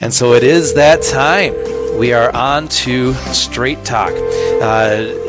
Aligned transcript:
And 0.00 0.14
so 0.14 0.34
it 0.34 0.44
is 0.44 0.74
that 0.74 1.02
time. 1.02 1.54
We 1.98 2.12
are 2.12 2.34
on 2.34 2.68
to 2.68 3.14
Straight 3.34 3.84
Talk. 3.84 4.12
Uh, 4.62 5.27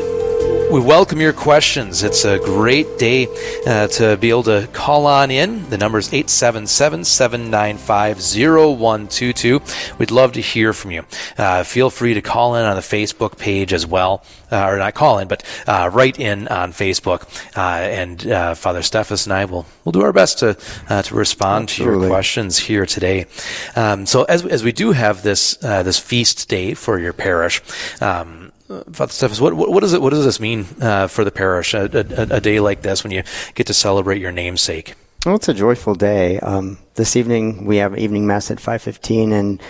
we 0.70 0.78
welcome 0.78 1.20
your 1.20 1.32
questions. 1.32 2.04
It's 2.04 2.24
a 2.24 2.38
great 2.38 2.96
day 2.96 3.26
uh, 3.66 3.88
to 3.88 4.16
be 4.16 4.30
able 4.30 4.44
to 4.44 4.68
call 4.72 5.06
on 5.06 5.32
in. 5.32 5.68
The 5.68 5.76
number 5.76 5.98
is 5.98 6.06
877 6.12 7.06
795 7.06 8.18
0122. 8.18 9.60
We'd 9.98 10.12
love 10.12 10.32
to 10.34 10.40
hear 10.40 10.72
from 10.72 10.92
you. 10.92 11.04
Uh, 11.36 11.64
feel 11.64 11.90
free 11.90 12.14
to 12.14 12.22
call 12.22 12.54
in 12.54 12.64
on 12.64 12.76
the 12.76 12.82
Facebook 12.82 13.36
page 13.36 13.72
as 13.72 13.84
well, 13.84 14.22
uh, 14.52 14.64
or 14.64 14.76
not 14.76 14.94
call 14.94 15.18
in, 15.18 15.26
but 15.26 15.42
uh, 15.66 15.90
write 15.92 16.20
in 16.20 16.46
on 16.46 16.72
Facebook. 16.72 17.22
Uh, 17.56 17.80
and 17.80 18.28
uh, 18.28 18.54
Father 18.54 18.80
Steffes 18.80 19.26
and 19.26 19.32
I 19.32 19.46
will 19.46 19.66
will 19.84 19.92
do 19.92 20.02
our 20.02 20.12
best 20.12 20.38
to 20.38 20.54
to 20.54 21.14
respond 21.14 21.64
Absolutely. 21.64 21.96
to 21.96 22.00
your 22.02 22.10
questions 22.10 22.58
here 22.58 22.86
today. 22.86 23.26
Um, 23.74 24.06
so 24.06 24.22
as, 24.24 24.46
as 24.46 24.62
we 24.62 24.70
do 24.70 24.92
have 24.92 25.24
this 25.24 25.54
this 25.56 25.98
feast 25.98 26.48
day 26.48 26.74
for 26.74 27.00
your 27.00 27.12
parish, 27.12 27.60
um, 28.00 28.39
Father 28.70 29.10
Steffes, 29.10 29.40
what, 29.40 29.54
what, 29.54 29.80
does 29.80 29.94
it 29.94 30.00
what 30.00 30.10
does 30.10 30.24
this 30.24 30.38
mean 30.38 30.64
uh, 30.80 31.08
for 31.08 31.24
the 31.24 31.32
parish? 31.32 31.74
A, 31.74 31.86
a, 31.86 32.36
a, 32.36 32.40
day 32.40 32.60
like 32.60 32.82
this 32.82 33.02
when 33.02 33.10
you 33.10 33.24
get 33.56 33.66
to 33.66 33.74
celebrate 33.74 34.20
your 34.20 34.30
namesake. 34.30 34.94
Well, 35.26 35.34
it's 35.34 35.48
a 35.48 35.54
joyful 35.54 35.96
day. 35.96 36.38
Um, 36.38 36.78
this 36.94 37.16
evening 37.16 37.66
we 37.66 37.78
have 37.78 37.98
evening 37.98 38.28
mass 38.28 38.48
at 38.48 38.60
five 38.60 38.80
fifteen, 38.80 39.32
and 39.32 39.60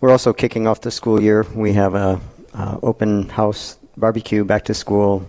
we're 0.00 0.10
also 0.10 0.32
kicking 0.32 0.68
off 0.68 0.82
the 0.82 0.92
school 0.92 1.20
year. 1.20 1.44
We 1.52 1.72
have 1.72 1.96
a 1.96 2.20
uh, 2.54 2.78
open 2.80 3.28
house 3.28 3.76
barbecue 3.96 4.44
back 4.44 4.66
to 4.66 4.74
school. 4.74 5.28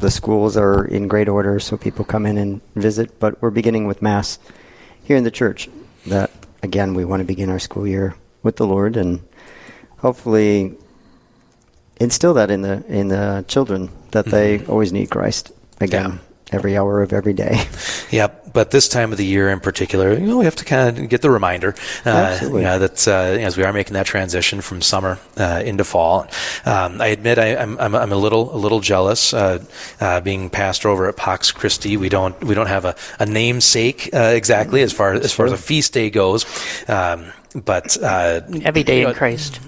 The 0.00 0.10
schools 0.10 0.56
are 0.56 0.84
in 0.86 1.06
great 1.06 1.28
order, 1.28 1.60
so 1.60 1.76
people 1.76 2.04
come 2.04 2.26
in 2.26 2.36
and 2.36 2.60
visit. 2.74 3.20
But 3.20 3.40
we're 3.40 3.50
beginning 3.50 3.86
with 3.86 4.02
mass 4.02 4.40
here 5.04 5.16
in 5.16 5.22
the 5.22 5.30
church. 5.30 5.68
That 6.06 6.32
again, 6.64 6.94
we 6.94 7.04
want 7.04 7.20
to 7.20 7.24
begin 7.24 7.48
our 7.48 7.60
school 7.60 7.86
year 7.86 8.16
with 8.42 8.56
the 8.56 8.66
Lord, 8.66 8.96
and 8.96 9.22
hopefully 9.98 10.74
instill 11.98 12.34
that 12.34 12.50
in 12.50 12.62
the 12.62 12.84
in 12.88 13.08
the 13.08 13.44
children 13.48 13.90
that 14.12 14.26
they 14.26 14.58
mm-hmm. 14.58 14.70
always 14.70 14.92
need 14.92 15.10
Christ 15.10 15.52
again. 15.80 16.12
Yeah. 16.12 16.18
Every 16.52 16.76
hour 16.76 17.02
of 17.02 17.12
every 17.12 17.34
day. 17.34 17.64
Yep, 18.12 18.52
but 18.52 18.70
this 18.70 18.88
time 18.88 19.10
of 19.10 19.18
the 19.18 19.24
year 19.24 19.50
in 19.50 19.58
particular, 19.58 20.12
you 20.12 20.26
know, 20.26 20.38
we 20.38 20.44
have 20.44 20.54
to 20.56 20.64
kind 20.64 20.96
of 20.96 21.08
get 21.08 21.20
the 21.20 21.30
reminder 21.30 21.74
uh, 22.04 22.38
You 22.40 22.60
know, 22.60 22.78
that 22.78 23.08
uh, 23.08 23.10
as 23.10 23.56
we 23.56 23.64
are 23.64 23.72
making 23.72 23.94
that 23.94 24.06
transition 24.06 24.60
from 24.60 24.80
summer 24.80 25.18
uh, 25.36 25.60
into 25.64 25.82
fall. 25.82 26.28
Um, 26.64 27.00
I 27.00 27.08
admit 27.08 27.40
I, 27.40 27.46
am 27.46 27.76
I'm, 27.80 27.96
I'm 27.96 28.12
a 28.12 28.16
little 28.16 28.54
a 28.54 28.56
little 28.56 28.78
jealous 28.78 29.34
uh, 29.34 29.64
uh, 30.00 30.20
being 30.20 30.48
pastor 30.48 30.88
over 30.88 31.08
at 31.08 31.16
Pax 31.16 31.50
Christi. 31.50 31.96
We 31.96 32.08
don't 32.08 32.40
we 32.44 32.54
don't 32.54 32.68
have 32.68 32.84
a, 32.84 32.94
a 33.18 33.26
namesake 33.26 34.10
uh, 34.14 34.32
exactly 34.36 34.82
as 34.82 34.92
far 34.92 35.14
as 35.14 35.32
far 35.32 35.46
as 35.46 35.52
a 35.52 35.58
feast 35.58 35.94
day 35.94 36.10
goes. 36.10 36.46
Um, 36.88 37.32
but 37.56 38.00
every 38.00 38.84
day 38.84 38.98
you 38.98 39.04
know, 39.04 39.10
in 39.10 39.16
Christ. 39.16 39.58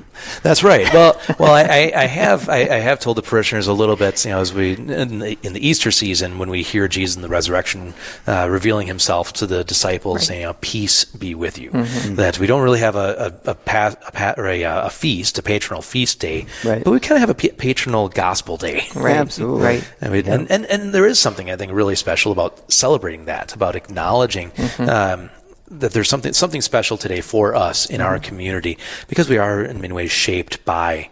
That's 0.42 0.62
right. 0.62 0.92
Well, 0.92 1.20
well, 1.38 1.52
I, 1.52 1.92
I 1.94 2.06
have 2.06 2.48
I, 2.48 2.60
I, 2.60 2.78
have 2.78 3.00
told 3.00 3.16
the 3.16 3.22
parishioners 3.22 3.66
a 3.66 3.72
little 3.72 3.96
bit, 3.96 4.24
you 4.24 4.30
know, 4.30 4.40
as 4.40 4.52
we 4.52 4.74
in 4.74 5.18
the, 5.18 5.38
in 5.42 5.52
the 5.52 5.66
Easter 5.66 5.90
season 5.90 6.38
when 6.38 6.50
we 6.50 6.62
hear 6.62 6.88
Jesus 6.88 7.16
in 7.16 7.22
the 7.22 7.28
resurrection 7.28 7.94
uh, 8.26 8.48
revealing 8.50 8.86
Himself 8.86 9.32
to 9.34 9.46
the 9.46 9.64
disciples, 9.64 10.16
right. 10.16 10.42
saying, 10.42 10.54
"Peace 10.60 11.04
be 11.04 11.34
with 11.34 11.58
you." 11.58 11.70
Mm-hmm. 11.70 12.16
That 12.16 12.38
we 12.38 12.46
don't 12.46 12.62
really 12.62 12.80
have 12.80 12.96
a 12.96 13.32
a, 13.44 13.50
a, 13.50 13.54
pa- 13.54 13.94
a, 14.06 14.12
pa- 14.12 14.34
a, 14.38 14.64
uh, 14.64 14.86
a, 14.86 14.90
feast, 14.90 15.38
a 15.38 15.42
patronal 15.42 15.82
feast 15.82 16.20
day, 16.20 16.46
right. 16.64 16.84
but 16.84 16.90
we 16.90 17.00
kind 17.00 17.16
of 17.16 17.20
have 17.20 17.30
a 17.30 17.34
p- 17.34 17.50
patronal 17.50 18.12
gospel 18.12 18.56
day. 18.56 18.86
Right. 18.94 19.16
Absolutely. 19.16 19.62
Right. 19.62 19.92
I 20.00 20.08
mean, 20.08 20.28
and, 20.28 20.50
and 20.50 20.66
and 20.66 20.92
there 20.92 21.06
is 21.06 21.18
something 21.18 21.50
I 21.50 21.56
think 21.56 21.72
really 21.72 21.96
special 21.96 22.32
about 22.32 22.72
celebrating 22.72 23.26
that, 23.26 23.54
about 23.54 23.76
acknowledging. 23.76 24.50
Mm-hmm. 24.50 24.88
Um, 24.88 25.30
that 25.70 25.92
there's 25.92 26.08
something 26.08 26.32
something 26.32 26.60
special 26.60 26.96
today 26.96 27.20
for 27.20 27.54
us 27.54 27.86
in 27.86 28.00
mm-hmm. 28.00 28.06
our 28.06 28.18
community 28.18 28.78
because 29.08 29.28
we 29.28 29.38
are 29.38 29.62
in 29.62 29.80
many 29.80 29.92
ways 29.92 30.10
shaped 30.10 30.64
by 30.64 31.10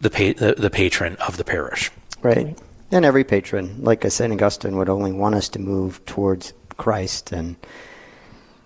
the, 0.00 0.10
pa- 0.10 0.38
the, 0.38 0.54
the 0.58 0.70
patron 0.70 1.16
of 1.26 1.36
the 1.36 1.44
parish. 1.44 1.90
Right. 2.22 2.58
And 2.90 3.04
every 3.04 3.24
patron, 3.24 3.82
like 3.82 4.08
St. 4.10 4.32
Augustine, 4.32 4.76
would 4.76 4.88
only 4.88 5.12
want 5.12 5.34
us 5.34 5.48
to 5.50 5.58
move 5.58 6.04
towards 6.04 6.52
Christ 6.76 7.32
and 7.32 7.56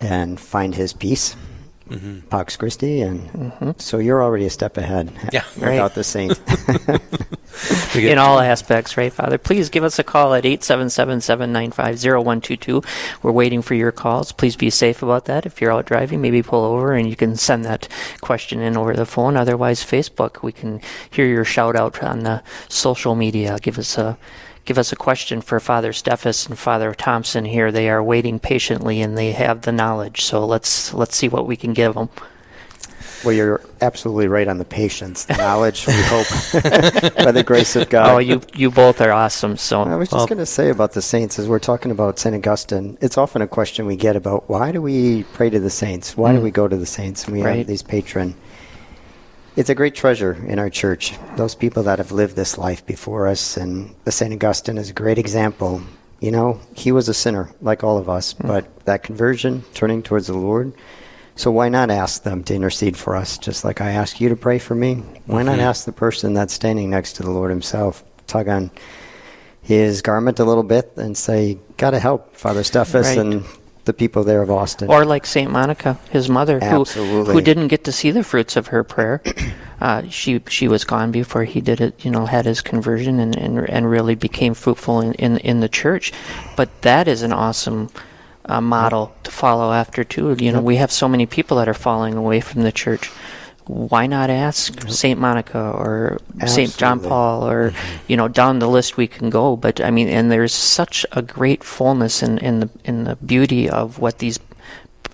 and 0.00 0.38
find 0.38 0.74
his 0.74 0.92
peace 0.92 1.36
mm-hmm. 1.88 2.20
Pax 2.28 2.56
Christi, 2.56 3.00
and 3.00 3.28
mm-hmm. 3.30 3.70
so 3.78 3.98
you're 3.98 4.22
already 4.22 4.46
a 4.46 4.50
step 4.50 4.76
ahead. 4.76 5.12
Yeah, 5.32 5.44
without 5.54 5.78
right. 5.78 5.94
the 5.94 6.04
saint. 6.04 6.40
In 7.94 8.18
all 8.18 8.40
aspects, 8.40 8.96
right, 8.96 9.12
Father? 9.12 9.38
Please 9.38 9.70
give 9.70 9.84
us 9.84 9.98
a 9.98 10.04
call 10.04 10.34
at 10.34 10.44
877-795-0122. 10.44 12.84
We're 13.22 13.32
waiting 13.32 13.62
for 13.62 13.74
your 13.74 13.92
calls. 13.92 14.32
Please 14.32 14.56
be 14.56 14.70
safe 14.70 15.02
about 15.02 15.26
that. 15.26 15.46
If 15.46 15.60
you're 15.60 15.72
out 15.72 15.86
driving, 15.86 16.20
maybe 16.20 16.42
pull 16.42 16.64
over 16.64 16.92
and 16.92 17.08
you 17.08 17.14
can 17.16 17.36
send 17.36 17.64
that 17.64 17.88
question 18.20 18.60
in 18.60 18.76
over 18.76 18.94
the 18.94 19.06
phone. 19.06 19.36
Otherwise, 19.36 19.82
Facebook, 19.82 20.42
we 20.42 20.52
can 20.52 20.80
hear 21.10 21.26
your 21.26 21.44
shout 21.44 21.76
out 21.76 22.02
on 22.02 22.24
the 22.24 22.42
social 22.68 23.14
media. 23.14 23.58
Give 23.60 23.78
us 23.78 23.96
a 23.96 24.18
give 24.66 24.78
us 24.78 24.92
a 24.92 24.96
question 24.96 25.40
for 25.40 25.58
Father 25.60 25.92
Steffes 25.92 26.48
and 26.48 26.58
Father 26.58 26.92
Thompson 26.92 27.46
here. 27.46 27.72
They 27.72 27.88
are 27.88 28.02
waiting 28.02 28.40
patiently 28.40 29.00
and 29.00 29.16
they 29.16 29.32
have 29.32 29.62
the 29.62 29.72
knowledge. 29.72 30.22
So 30.22 30.44
let's 30.44 30.92
let's 30.92 31.16
see 31.16 31.28
what 31.28 31.46
we 31.46 31.56
can 31.56 31.72
give 31.72 31.94
them. 31.94 32.10
Well, 33.26 33.34
you're 33.34 33.60
absolutely 33.80 34.28
right 34.28 34.46
on 34.46 34.58
the 34.58 34.64
patience, 34.64 35.24
the 35.24 35.36
knowledge. 35.36 35.86
we 35.86 35.92
hope 35.94 36.26
by 37.16 37.32
the 37.32 37.42
grace 37.44 37.74
of 37.74 37.88
God. 37.88 38.08
Oh, 38.08 38.18
you 38.18 38.40
you 38.54 38.70
both 38.70 39.00
are 39.00 39.10
awesome. 39.10 39.56
So 39.56 39.82
I 39.82 39.96
was 39.96 40.08
just 40.08 40.16
well, 40.16 40.26
going 40.28 40.38
to 40.38 40.46
say 40.46 40.70
about 40.70 40.92
the 40.92 41.02
saints, 41.02 41.38
as 41.38 41.48
we're 41.48 41.58
talking 41.58 41.90
about 41.90 42.18
Saint 42.18 42.36
Augustine, 42.36 42.96
it's 43.00 43.18
often 43.18 43.42
a 43.42 43.48
question 43.48 43.84
we 43.84 43.96
get 43.96 44.14
about 44.14 44.48
why 44.48 44.70
do 44.70 44.80
we 44.80 45.24
pray 45.24 45.50
to 45.50 45.58
the 45.58 45.70
saints? 45.70 46.16
Why 46.16 46.32
mm. 46.32 46.36
do 46.36 46.40
we 46.40 46.50
go 46.52 46.68
to 46.68 46.76
the 46.76 46.86
saints? 46.86 47.24
And 47.24 47.34
we 47.36 47.42
right. 47.42 47.58
have 47.58 47.66
these 47.66 47.82
patron 47.82 48.36
it's 49.56 49.70
a 49.70 49.74
great 49.74 49.94
treasure 49.94 50.34
in 50.46 50.58
our 50.58 50.68
church. 50.68 51.14
Those 51.36 51.54
people 51.54 51.82
that 51.84 51.98
have 51.98 52.12
lived 52.12 52.36
this 52.36 52.58
life 52.58 52.84
before 52.84 53.26
us, 53.26 53.56
and 53.56 53.94
the 54.04 54.12
St. 54.12 54.32
Augustine 54.32 54.76
is 54.76 54.90
a 54.90 54.92
great 54.92 55.18
example. 55.18 55.80
You 56.20 56.30
know, 56.30 56.60
he 56.74 56.92
was 56.92 57.08
a 57.08 57.14
sinner 57.14 57.50
like 57.62 57.82
all 57.82 57.96
of 57.96 58.08
us, 58.08 58.34
mm. 58.34 58.46
but 58.46 58.84
that 58.84 59.02
conversion, 59.02 59.64
turning 59.72 60.02
towards 60.02 60.26
the 60.26 60.36
Lord. 60.36 60.74
So 61.36 61.50
why 61.50 61.68
not 61.68 61.90
ask 61.90 62.22
them 62.22 62.42
to 62.44 62.54
intercede 62.54 62.96
for 62.96 63.14
us, 63.14 63.36
just 63.36 63.64
like 63.64 63.80
I 63.80 63.90
ask 63.90 64.20
you 64.20 64.30
to 64.30 64.36
pray 64.36 64.58
for 64.58 64.74
me? 64.74 64.96
Why 65.26 65.42
mm-hmm. 65.42 65.46
not 65.46 65.58
ask 65.58 65.84
the 65.84 65.92
person 65.92 66.34
that's 66.34 66.54
standing 66.54 66.90
next 66.90 67.14
to 67.14 67.22
the 67.22 67.30
Lord 67.30 67.50
Himself, 67.50 68.02
tug 68.26 68.48
on 68.48 68.70
his 69.60 70.00
garment 70.00 70.38
a 70.38 70.44
little 70.44 70.62
bit, 70.62 70.92
and 70.96 71.16
say, 71.16 71.58
"Gotta 71.76 71.98
help, 71.98 72.36
Father 72.36 72.62
Steffes," 72.62 72.94
right. 72.94 73.18
and 73.18 73.44
the 73.84 73.92
people 73.92 74.22
there 74.24 74.42
of 74.42 74.50
Austin. 74.50 74.88
Or 74.88 75.04
like 75.04 75.26
Saint 75.26 75.50
Monica, 75.50 75.98
his 76.10 76.28
mother, 76.28 76.60
who 76.60 76.84
who 76.84 77.40
didn't 77.40 77.68
get 77.68 77.84
to 77.84 77.92
see 77.92 78.10
the 78.10 78.22
fruits 78.22 78.56
of 78.56 78.68
her 78.68 78.84
prayer. 78.84 79.22
Uh, 79.78 80.08
she 80.08 80.40
she 80.48 80.66
was 80.68 80.84
gone 80.84 81.10
before 81.10 81.44
he 81.44 81.60
did 81.60 81.82
it. 81.82 82.02
You 82.02 82.10
know, 82.10 82.24
had 82.24 82.46
his 82.46 82.62
conversion 82.62 83.20
and 83.20 83.36
and, 83.36 83.58
and 83.68 83.90
really 83.90 84.14
became 84.14 84.54
fruitful 84.54 85.02
in, 85.02 85.12
in 85.16 85.36
in 85.36 85.60
the 85.60 85.68
church. 85.68 86.14
But 86.56 86.70
that 86.80 87.06
is 87.06 87.20
an 87.20 87.30
awesome. 87.30 87.90
Uh, 88.48 88.60
model 88.60 89.12
to 89.24 89.30
follow 89.32 89.72
after 89.72 90.04
too. 90.04 90.36
You 90.38 90.52
know, 90.52 90.60
we 90.60 90.76
have 90.76 90.92
so 90.92 91.08
many 91.08 91.26
people 91.26 91.56
that 91.56 91.68
are 91.68 91.74
falling 91.74 92.14
away 92.14 92.40
from 92.40 92.62
the 92.62 92.70
church 92.70 93.10
why 93.66 94.06
not 94.06 94.30
ask 94.30 94.88
Saint 94.88 95.18
Monica 95.18 95.58
or 95.58 96.18
Saint 96.46 96.76
John 96.76 97.00
Paul 97.00 97.48
or 97.48 97.70
mm-hmm. 97.70 98.04
you 98.06 98.16
know 98.16 98.28
down 98.28 98.60
the 98.60 98.68
list 98.68 98.96
we 98.96 99.06
can 99.06 99.28
go. 99.28 99.56
But 99.56 99.80
I 99.80 99.90
mean, 99.90 100.08
and 100.08 100.30
there's 100.30 100.54
such 100.54 101.04
a 101.12 101.22
great 101.22 101.64
fullness 101.64 102.22
in, 102.22 102.38
in 102.38 102.60
the 102.60 102.70
in 102.84 103.04
the 103.04 103.16
beauty 103.16 103.68
of 103.68 103.98
what 103.98 104.18
these 104.18 104.38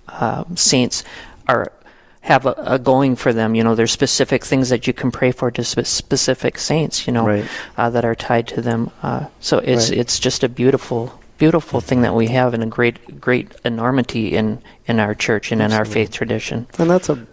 uh, 0.08 0.44
saints 0.54 1.02
are 1.48 1.72
have 2.20 2.46
a, 2.46 2.54
a, 2.58 2.78
going 2.78 3.16
for 3.16 3.32
them. 3.32 3.54
You 3.54 3.64
know, 3.64 3.74
there's 3.74 3.90
specific 3.90 4.44
things 4.44 4.68
that 4.68 4.86
you 4.86 4.92
can 4.92 5.10
pray 5.10 5.32
for 5.32 5.50
to 5.50 5.64
spe- 5.64 5.86
specific 5.86 6.58
saints. 6.58 7.06
You 7.06 7.14
know, 7.14 7.26
right. 7.26 7.48
uh, 7.78 7.88
that 7.90 8.04
are 8.04 8.14
tied 8.14 8.48
to 8.48 8.60
them. 8.60 8.90
Uh, 9.02 9.26
so 9.40 9.58
it's 9.58 9.88
right. 9.88 9.98
it's 9.98 10.18
just 10.18 10.44
a 10.44 10.48
beautiful 10.48 11.18
beautiful 11.38 11.80
thing 11.80 12.02
that 12.02 12.14
we 12.14 12.28
have 12.28 12.54
and 12.54 12.62
a 12.62 12.66
great 12.66 13.20
great 13.20 13.52
enormity 13.64 14.34
in 14.34 14.62
in 14.86 15.00
our 15.00 15.14
church 15.14 15.52
and 15.52 15.60
Absolutely. 15.60 15.74
in 15.74 15.78
our 15.78 15.92
faith 15.92 16.10
tradition. 16.12 16.66
And 16.78 16.90
that's 16.90 17.08
a 17.08 17.26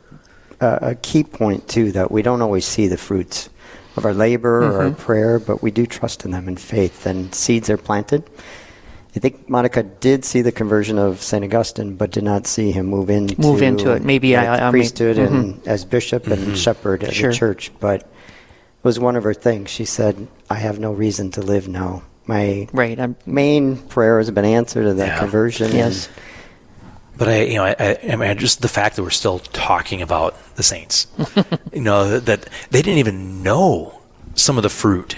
a 0.62 0.96
key 0.96 1.24
point 1.24 1.68
too 1.68 1.92
that 1.94 2.12
we 2.12 2.22
don't 2.22 2.42
always 2.42 2.66
see 2.66 2.88
the 2.88 2.98
fruits 2.98 3.50
of 3.96 4.06
our 4.06 4.14
labor 4.14 4.62
mm-hmm. 4.62 4.72
or 4.72 4.82
our 4.82 4.90
mm-hmm. 4.90 5.02
prayer, 5.02 5.40
but 5.40 5.62
we 5.62 5.72
do 5.72 5.86
trust 5.86 6.26
in 6.26 6.32
them 6.32 6.48
in 6.48 6.58
faith, 6.58 7.06
and 7.06 7.34
seeds 7.34 7.70
are 7.70 7.78
planted. 7.78 8.24
I 9.16 9.20
think 9.20 9.50
Monica 9.50 9.84
did 9.84 10.24
see 10.24 10.42
the 10.42 10.52
conversion 10.52 11.00
of 11.00 11.22
Saint 11.22 11.44
Augustine, 11.44 11.96
but 11.96 12.12
did 12.12 12.24
not 12.24 12.46
see 12.46 12.72
him 12.72 12.86
move 12.86 13.10
into 13.10 13.40
move 13.42 13.62
into 13.62 13.92
it. 13.92 14.04
Maybe 14.04 14.36
I, 14.36 14.68
I 14.68 14.72
priesthood 14.72 15.18
mean, 15.18 15.26
mm-hmm. 15.26 15.36
and 15.36 15.68
as 15.68 15.84
bishop 15.84 16.28
and 16.28 16.40
mm-hmm. 16.40 16.54
shepherd 16.56 17.04
of 17.04 17.14
sure. 17.14 17.32
the 17.32 17.36
church. 17.36 17.72
But 17.80 18.02
it 18.02 18.08
was 18.84 19.00
one 19.00 19.16
of 19.16 19.24
her 19.24 19.34
things. 19.34 19.70
She 19.70 19.86
said, 19.86 20.28
"I 20.50 20.56
have 20.56 20.80
no 20.80 20.92
reason 20.92 21.32
to 21.32 21.42
live 21.42 21.68
now. 21.68 22.04
My 22.30 22.68
right, 22.74 23.00
I'm, 23.00 23.16
main 23.26 23.78
prayer 23.78 24.20
has 24.20 24.30
been 24.30 24.46
answered 24.46 24.86
in 24.86 24.98
that 24.98 25.08
yeah. 25.08 25.20
conversion." 25.20 25.72
Yes. 25.72 26.06
And, 26.06 26.16
but 27.18 27.28
I, 27.28 27.42
you 27.42 27.56
know, 27.56 27.66
I, 27.66 27.98
I, 28.08 28.16
mean, 28.16 28.38
just 28.38 28.62
the 28.62 28.68
fact 28.68 28.96
that 28.96 29.04
we're 29.04 29.10
still 29.10 29.40
talking 29.40 30.04
about 30.04 30.38
the 30.56 30.62
Saints, 30.62 31.08
you 31.74 31.82
know, 31.82 32.20
that 32.20 32.48
they 32.70 32.84
didn't 32.84 33.00
even 33.00 33.42
know 33.42 34.00
some 34.36 34.58
of 34.58 34.64
the 34.64 34.70
fruit 34.70 35.18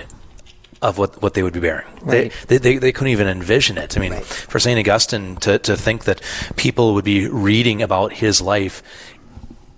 of 0.82 0.98
what, 0.98 1.22
what 1.22 1.34
they 1.34 1.44
would 1.44 1.54
be 1.54 1.60
bearing. 1.60 1.86
Right. 2.02 2.34
They, 2.48 2.58
they, 2.58 2.78
they, 2.78 2.92
couldn't 2.94 3.12
even 3.12 3.28
envision 3.28 3.78
it. 3.78 3.98
I 3.98 4.00
mean, 4.00 4.14
right. 4.14 4.24
for 4.24 4.58
St. 4.58 4.80
Augustine 4.80 5.36
to, 5.38 5.60
to 5.60 5.78
think 5.78 6.06
that 6.06 6.22
people 6.56 6.96
would 6.96 7.06
be 7.06 7.28
reading 7.28 7.84
about 7.84 8.14
his 8.14 8.42
life 8.42 8.82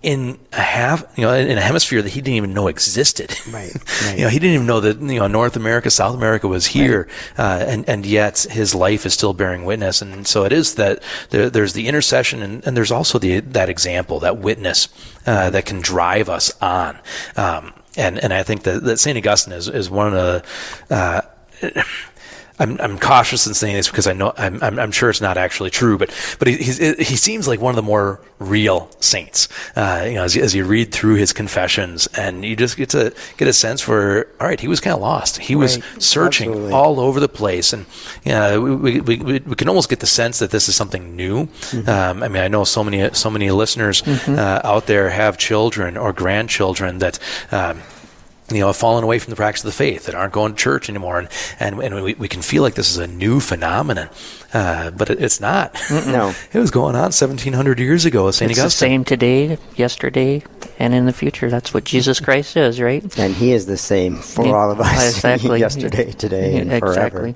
in 0.03 0.37
a 0.51 0.61
half, 0.61 1.05
you 1.17 1.23
know, 1.23 1.33
in 1.33 1.57
a 1.57 1.61
hemisphere 1.61 2.01
that 2.01 2.09
he 2.09 2.19
didn't 2.19 2.35
even 2.35 2.53
know 2.53 2.67
existed. 2.67 3.35
Right. 3.49 3.73
right. 4.05 4.17
you 4.17 4.25
know, 4.25 4.29
he 4.29 4.37
didn't 4.37 4.55
even 4.55 4.67
know 4.67 4.81
that 4.81 4.99
you 4.99 5.19
know 5.19 5.27
North 5.27 5.55
America, 5.55 5.89
South 5.89 6.13
America 6.13 6.47
was 6.47 6.67
here, 6.67 7.07
right. 7.37 7.61
uh, 7.61 7.65
and 7.65 7.87
and 7.87 8.05
yet 8.05 8.39
his 8.51 8.75
life 8.75 9.05
is 9.05 9.13
still 9.13 9.33
bearing 9.33 9.63
witness. 9.63 10.01
And 10.01 10.27
so 10.27 10.43
it 10.43 10.51
is 10.51 10.75
that 10.75 11.01
there, 11.29 11.49
there's 11.49 11.73
the 11.73 11.87
intercession, 11.87 12.43
and, 12.43 12.67
and 12.67 12.75
there's 12.75 12.91
also 12.91 13.17
the 13.17 13.39
that 13.39 13.69
example, 13.69 14.19
that 14.19 14.37
witness 14.37 14.89
uh, 15.25 15.49
that 15.49 15.65
can 15.65 15.79
drive 15.79 16.29
us 16.29 16.51
on. 16.61 16.99
Um, 17.37 17.73
and 17.95 18.19
and 18.19 18.33
I 18.33 18.43
think 18.43 18.63
that, 18.63 18.83
that 18.83 18.97
Saint 18.97 19.17
Augustine 19.17 19.53
is 19.53 19.69
is 19.69 19.89
one 19.89 20.07
of 20.07 20.13
the 20.13 20.43
uh, 20.93 21.21
I'm, 22.63 22.79
I'm 22.79 22.97
cautious 22.97 23.45
in 23.45 23.53
saying 23.53 23.75
this 23.75 23.89
because 23.89 24.07
I 24.07 24.13
know 24.13 24.33
I'm, 24.37 24.61
I'm, 24.63 24.79
I'm 24.79 24.91
sure 24.91 25.09
it's 25.09 25.19
not 25.19 25.37
actually 25.37 25.69
true, 25.69 25.97
but 25.97 26.09
but 26.39 26.47
he 26.47 26.55
he 26.55 27.15
seems 27.17 27.45
like 27.45 27.59
one 27.59 27.71
of 27.71 27.75
the 27.75 27.83
more 27.83 28.21
real 28.39 28.89
saints. 29.01 29.49
Uh, 29.75 30.05
you 30.07 30.13
know, 30.13 30.23
as, 30.23 30.37
as, 30.37 30.55
you 30.55 30.63
read 30.63 30.91
through 30.93 31.15
his 31.15 31.33
confessions, 31.33 32.07
and 32.17 32.45
you 32.45 32.55
just 32.55 32.77
get 32.77 32.89
to 32.91 33.13
get 33.37 33.49
a 33.49 33.53
sense 33.53 33.81
for 33.81 34.27
all 34.39 34.47
right, 34.47 34.61
he 34.61 34.69
was 34.69 34.79
kind 34.79 34.93
of 34.93 35.01
lost. 35.01 35.39
He 35.39 35.55
was 35.55 35.83
searching 35.99 36.49
Absolutely. 36.49 36.73
all 36.73 36.99
over 37.01 37.19
the 37.19 37.27
place, 37.27 37.73
and 37.73 37.85
you 38.23 38.31
know, 38.31 38.61
we, 38.61 39.01
we, 39.01 39.17
we, 39.17 39.39
we, 39.39 39.55
can 39.55 39.67
almost 39.67 39.89
get 39.89 39.99
the 39.99 40.07
sense 40.07 40.39
that 40.39 40.51
this 40.51 40.69
is 40.69 40.75
something 40.75 41.15
new. 41.17 41.47
Mm-hmm. 41.47 41.89
Um, 41.89 42.23
I 42.23 42.29
mean, 42.29 42.43
I 42.43 42.47
know 42.47 42.63
so 42.63 42.83
many 42.83 43.13
so 43.13 43.29
many 43.29 43.51
listeners 43.51 44.01
mm-hmm. 44.03 44.35
uh, 44.35 44.61
out 44.63 44.87
there 44.87 45.09
have 45.09 45.37
children 45.37 45.97
or 45.97 46.13
grandchildren 46.13 46.99
that. 46.99 47.19
Um, 47.51 47.81
you 48.51 48.59
know, 48.59 48.67
have 48.67 48.75
fallen 48.75 49.03
away 49.03 49.19
from 49.19 49.31
the 49.31 49.35
practice 49.35 49.63
of 49.63 49.67
the 49.67 49.75
faith 49.77 50.05
that 50.05 50.15
aren't 50.15 50.33
going 50.33 50.53
to 50.53 50.57
church 50.57 50.89
anymore. 50.89 51.19
And, 51.19 51.29
and, 51.59 51.81
and 51.81 52.03
we, 52.03 52.13
we 52.15 52.27
can 52.27 52.41
feel 52.41 52.61
like 52.61 52.75
this 52.75 52.89
is 52.89 52.97
a 52.97 53.07
new 53.07 53.39
phenomenon, 53.39 54.09
uh, 54.53 54.91
but 54.91 55.09
it, 55.09 55.21
it's 55.21 55.39
not. 55.39 55.73
No. 55.89 56.33
it 56.53 56.59
was 56.59 56.71
going 56.71 56.95
on 56.95 57.11
1700 57.13 57.79
years 57.79 58.05
ago 58.05 58.25
with 58.25 58.35
St. 58.35 58.51
It's 58.51 58.59
Augustine. 58.59 58.87
the 58.87 58.91
same 58.91 59.03
today, 59.05 59.57
yesterday, 59.75 60.43
and 60.79 60.93
in 60.93 61.05
the 61.05 61.13
future. 61.13 61.49
That's 61.49 61.73
what 61.73 61.85
Jesus 61.85 62.19
Christ 62.19 62.57
is, 62.57 62.81
right? 62.81 63.03
And 63.17 63.33
he 63.33 63.53
is 63.53 63.65
the 63.65 63.77
same 63.77 64.17
for 64.17 64.45
yeah, 64.45 64.53
all 64.53 64.71
of 64.71 64.79
us. 64.81 65.15
Exactly. 65.15 65.59
yesterday, 65.61 66.11
today, 66.11 66.57
and 66.59 66.71
exactly. 66.71 67.33
forever. 67.33 67.35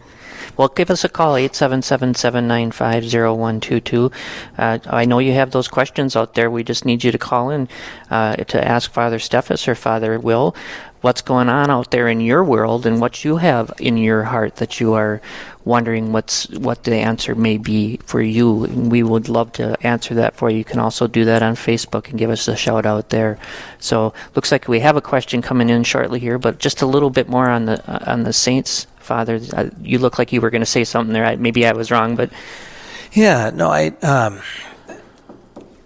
Well, 0.57 0.69
give 0.69 0.89
us 0.89 1.03
a 1.03 1.09
call, 1.09 1.35
877-795-0122. 1.35 4.11
Uh, 4.57 4.79
I 4.87 5.05
know 5.05 5.19
you 5.19 5.33
have 5.33 5.51
those 5.51 5.67
questions 5.67 6.15
out 6.15 6.33
there. 6.33 6.49
We 6.49 6.63
just 6.63 6.83
need 6.83 7.03
you 7.03 7.11
to 7.11 7.19
call 7.19 7.51
in 7.51 7.69
uh, 8.09 8.37
to 8.37 8.67
ask 8.67 8.91
Father 8.91 9.19
Steffes 9.19 9.67
or 9.67 9.75
Father 9.75 10.19
Will 10.19 10.55
what's 11.01 11.21
going 11.21 11.47
on 11.47 11.69
out 11.69 11.91
there 11.91 12.07
in 12.07 12.19
your 12.19 12.43
world 12.43 12.85
and 12.85 12.99
what 12.99 13.23
you 13.23 13.37
have 13.37 13.71
in 13.79 13.97
your 13.97 14.23
heart 14.23 14.55
that 14.55 14.79
you 14.79 14.93
are 14.93 15.21
wondering 15.63 16.11
what's 16.11 16.47
what 16.49 16.85
the 16.85 16.95
answer 16.95 17.35
may 17.35 17.57
be 17.57 17.97
for 17.97 18.21
you. 18.21 18.65
And 18.65 18.91
we 18.91 19.03
would 19.03 19.29
love 19.29 19.51
to 19.53 19.77
answer 19.85 20.15
that 20.15 20.35
for 20.35 20.49
you. 20.49 20.57
You 20.57 20.63
can 20.63 20.79
also 20.79 21.07
do 21.07 21.25
that 21.25 21.43
on 21.43 21.55
Facebook 21.55 22.09
and 22.09 22.17
give 22.17 22.29
us 22.29 22.47
a 22.47 22.55
shout 22.55 22.85
out 22.85 23.09
there. 23.09 23.37
So 23.79 24.13
looks 24.35 24.51
like 24.51 24.67
we 24.67 24.79
have 24.79 24.95
a 24.95 25.01
question 25.01 25.41
coming 25.41 25.69
in 25.69 25.83
shortly 25.83 26.19
here, 26.19 26.39
but 26.39 26.57
just 26.57 26.81
a 26.81 26.87
little 26.87 27.09
bit 27.09 27.29
more 27.29 27.49
on 27.49 27.65
the 27.65 27.79
uh, 27.89 28.11
on 28.11 28.23
the 28.23 28.33
saints, 28.33 28.87
Father. 29.07 29.39
Uh, 29.53 29.69
you 29.81 29.97
look 29.97 30.19
like 30.19 30.31
you 30.31 30.41
were 30.41 30.49
going 30.49 30.61
to 30.61 30.65
say 30.65 30.83
something 30.83 31.13
there. 31.13 31.25
I, 31.25 31.35
maybe 31.35 31.65
I 31.65 31.71
was 31.71 31.89
wrong, 31.89 32.15
but 32.15 32.29
yeah, 33.13 33.49
no, 33.53 33.69
I. 33.69 33.87
Um, 34.01 34.41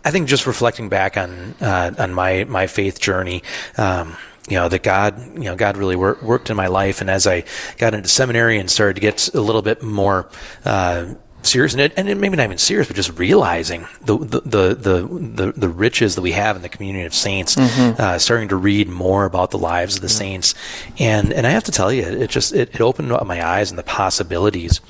I 0.04 0.10
think 0.10 0.28
just 0.28 0.48
reflecting 0.48 0.90
back 0.90 1.16
on 1.16 1.54
uh, 1.62 1.92
on 1.98 2.14
my 2.14 2.44
my 2.46 2.66
faith 2.66 3.00
journey, 3.00 3.44
um, 3.78 4.18
you 4.50 4.56
know 4.56 4.68
that 4.68 4.82
God, 4.82 5.20
you 5.36 5.44
know, 5.44 5.56
God 5.56 5.78
really 5.78 5.96
wor- 5.96 6.18
worked 6.24 6.50
in 6.50 6.58
my 6.58 6.68
life, 6.68 7.02
and 7.02 7.10
as 7.10 7.28
I 7.28 7.44
got 7.78 7.94
into 7.94 8.10
seminary 8.10 8.58
and 8.58 8.70
started 8.70 8.96
to 8.96 9.02
get 9.02 9.34
a 9.36 9.42
little 9.42 9.62
bit 9.62 9.84
more 9.84 10.28
uh, 10.66 11.14
serious, 11.44 11.74
and, 11.74 11.94
and 11.96 12.22
maybe 12.22 12.36
not 12.38 12.44
even 12.44 12.58
serious, 12.58 12.88
but 12.88 12.96
just 12.96 13.18
realizing 13.18 13.88
the 14.02 14.18
the, 14.18 14.42
the 14.42 14.76
the 14.76 15.54
the 15.56 15.70
riches 15.70 16.16
that 16.16 16.22
we 16.22 16.32
have 16.34 16.56
in 16.56 16.62
the 16.62 16.70
community 16.70 17.06
of 17.06 17.14
saints, 17.14 17.56
mm-hmm. 17.56 18.02
uh, 18.02 18.18
starting 18.18 18.50
to 18.50 18.56
read 18.56 18.90
more 18.90 19.26
about 19.26 19.52
the 19.52 19.58
lives 19.58 19.96
of 19.96 20.02
the 20.02 20.08
mm-hmm. 20.08 20.18
saints, 20.18 20.56
and 21.00 21.34
and 21.34 21.48
I 21.48 21.52
have 21.52 21.64
to 21.66 21.72
tell 21.72 21.92
you, 21.92 22.04
it 22.04 22.30
just 22.30 22.54
it, 22.54 22.74
it 22.74 22.82
opened 22.82 23.12
up 23.12 23.26
my 23.26 23.46
eyes 23.46 23.72
and 23.72 23.78
the 23.78 23.84
possibilities 23.84 24.82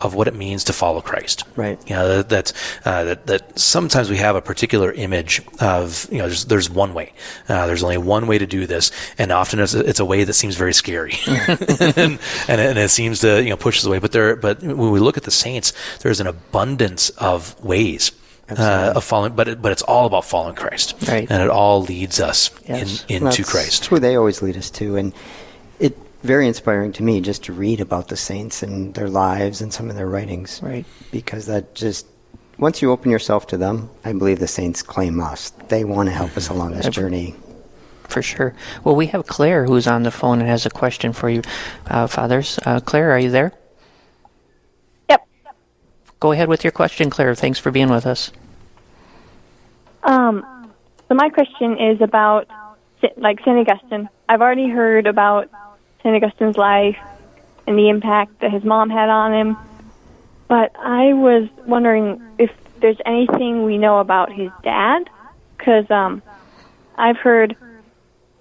of 0.00 0.14
what 0.14 0.28
it 0.28 0.34
means 0.34 0.64
to 0.64 0.72
follow 0.72 1.00
Christ. 1.00 1.44
Right. 1.56 1.78
You 1.88 1.94
know 1.94 2.22
that 2.22 2.28
that, 2.28 2.52
uh, 2.84 3.04
that, 3.04 3.26
that 3.26 3.58
sometimes 3.58 4.10
we 4.10 4.16
have 4.16 4.36
a 4.36 4.42
particular 4.42 4.92
image 4.92 5.42
of 5.60 6.06
you 6.10 6.18
know 6.18 6.26
there's 6.26 6.44
there's 6.46 6.70
one 6.70 6.94
way. 6.94 7.12
Uh, 7.48 7.66
there's 7.66 7.82
only 7.82 7.98
one 7.98 8.26
way 8.26 8.38
to 8.38 8.46
do 8.46 8.66
this, 8.66 8.90
and 9.18 9.32
often 9.32 9.60
it's 9.60 9.74
a, 9.74 9.80
it's 9.80 10.00
a 10.00 10.04
way 10.04 10.24
that 10.24 10.34
seems 10.34 10.56
very 10.56 10.74
scary, 10.74 11.14
and, 11.26 12.18
and, 12.48 12.60
and, 12.60 12.78
it 12.78 12.90
seems 12.90 13.20
to 13.20 13.42
you 13.42 13.50
know 13.50 13.56
push 13.56 13.78
us 13.78 13.84
away. 13.84 13.98
But 13.98 14.12
there, 14.12 14.36
but 14.36 14.62
when 14.62 14.90
we 14.90 15.00
look 15.00 15.16
at 15.16 15.24
the 15.24 15.30
saints, 15.30 15.72
there's 16.00 16.20
an 16.20 16.26
abundance 16.26 17.10
of 17.10 17.62
ways. 17.62 18.12
Uh, 18.50 18.94
of 18.96 19.04
following, 19.04 19.32
but 19.36 19.46
it, 19.46 19.62
but 19.62 19.70
it's 19.70 19.82
all 19.82 20.06
about 20.06 20.24
following 20.24 20.56
Christ, 20.56 20.96
right? 21.06 21.30
And 21.30 21.40
it 21.40 21.50
all 21.50 21.82
leads 21.82 22.18
us 22.18 22.50
yes. 22.68 23.04
in, 23.06 23.22
into 23.22 23.44
Christ. 23.44 23.86
Who 23.86 24.00
they 24.00 24.16
always 24.16 24.42
lead 24.42 24.56
us 24.56 24.70
to, 24.70 24.96
and 24.96 25.14
very 26.22 26.46
inspiring 26.46 26.92
to 26.92 27.02
me 27.02 27.20
just 27.20 27.44
to 27.44 27.52
read 27.52 27.80
about 27.80 28.08
the 28.08 28.16
saints 28.16 28.62
and 28.62 28.94
their 28.94 29.08
lives 29.08 29.60
and 29.60 29.72
some 29.72 29.88
of 29.90 29.96
their 29.96 30.06
writings. 30.06 30.60
Right. 30.62 30.84
Because 31.10 31.46
that 31.46 31.74
just 31.74 32.06
once 32.58 32.82
you 32.82 32.90
open 32.90 33.10
yourself 33.10 33.46
to 33.48 33.56
them, 33.56 33.88
I 34.04 34.12
believe 34.12 34.38
the 34.38 34.46
saints 34.46 34.82
claim 34.82 35.20
us. 35.20 35.50
They 35.68 35.84
want 35.84 36.08
to 36.08 36.14
help 36.14 36.36
us 36.36 36.48
along 36.50 36.72
this 36.72 36.88
journey. 36.88 37.34
For 38.04 38.22
sure. 38.22 38.54
Well, 38.84 38.96
we 38.96 39.06
have 39.06 39.26
Claire 39.26 39.64
who's 39.64 39.86
on 39.86 40.02
the 40.02 40.10
phone 40.10 40.40
and 40.40 40.48
has 40.48 40.66
a 40.66 40.70
question 40.70 41.12
for 41.12 41.30
you, 41.30 41.42
uh, 41.86 42.06
fathers. 42.06 42.58
Uh, 42.66 42.80
Claire, 42.80 43.12
are 43.12 43.18
you 43.18 43.30
there? 43.30 43.52
Yep. 45.08 45.26
Go 46.18 46.32
ahead 46.32 46.48
with 46.48 46.64
your 46.64 46.72
question, 46.72 47.08
Claire. 47.08 47.34
Thanks 47.34 47.58
for 47.58 47.70
being 47.70 47.88
with 47.88 48.06
us. 48.06 48.32
Um, 50.02 50.44
so 51.08 51.14
my 51.14 51.28
question 51.28 51.78
is 51.78 52.00
about 52.00 52.48
like 53.16 53.38
Saint 53.44 53.58
Augustine. 53.58 54.08
I've 54.28 54.40
already 54.40 54.68
heard 54.68 55.06
about 55.06 55.48
St. 56.02 56.14
Augustine's 56.14 56.56
life 56.56 56.96
and 57.66 57.78
the 57.78 57.88
impact 57.88 58.40
that 58.40 58.50
his 58.50 58.64
mom 58.64 58.90
had 58.90 59.08
on 59.08 59.32
him. 59.32 59.56
But 60.48 60.74
I 60.76 61.12
was 61.12 61.48
wondering 61.66 62.20
if 62.38 62.50
there's 62.80 62.98
anything 63.06 63.64
we 63.64 63.78
know 63.78 63.98
about 64.00 64.32
his 64.32 64.50
dad, 64.64 65.08
because 65.56 65.90
um, 65.90 66.22
I've 66.96 67.18
heard 67.18 67.56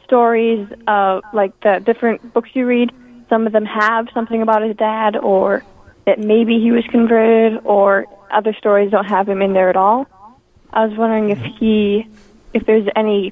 stories 0.06 0.68
of 0.88 1.24
like 1.34 1.60
the 1.62 1.82
different 1.86 2.34
books 2.34 2.50
you 2.54 2.66
read. 2.66 2.92
Some 3.30 3.46
of 3.46 3.54
them 3.54 3.66
have 3.66 4.08
something 4.14 4.42
about 4.42 4.64
his 4.64 4.76
dad, 4.76 5.16
or 5.18 5.64
that 6.06 6.20
maybe 6.20 6.60
he 6.60 6.72
was 6.72 6.84
converted, 6.90 7.62
or 7.64 8.06
other 8.32 8.54
stories 8.54 8.90
don't 8.92 9.06
have 9.06 9.30
him 9.30 9.42
in 9.42 9.54
there 9.54 9.70
at 9.70 9.76
all. 9.76 10.08
I 10.72 10.86
was 10.86 10.98
wondering 10.98 11.30
if 11.30 11.40
he, 11.60 12.08
if 12.54 12.66
there's 12.66 12.88
any 12.96 13.32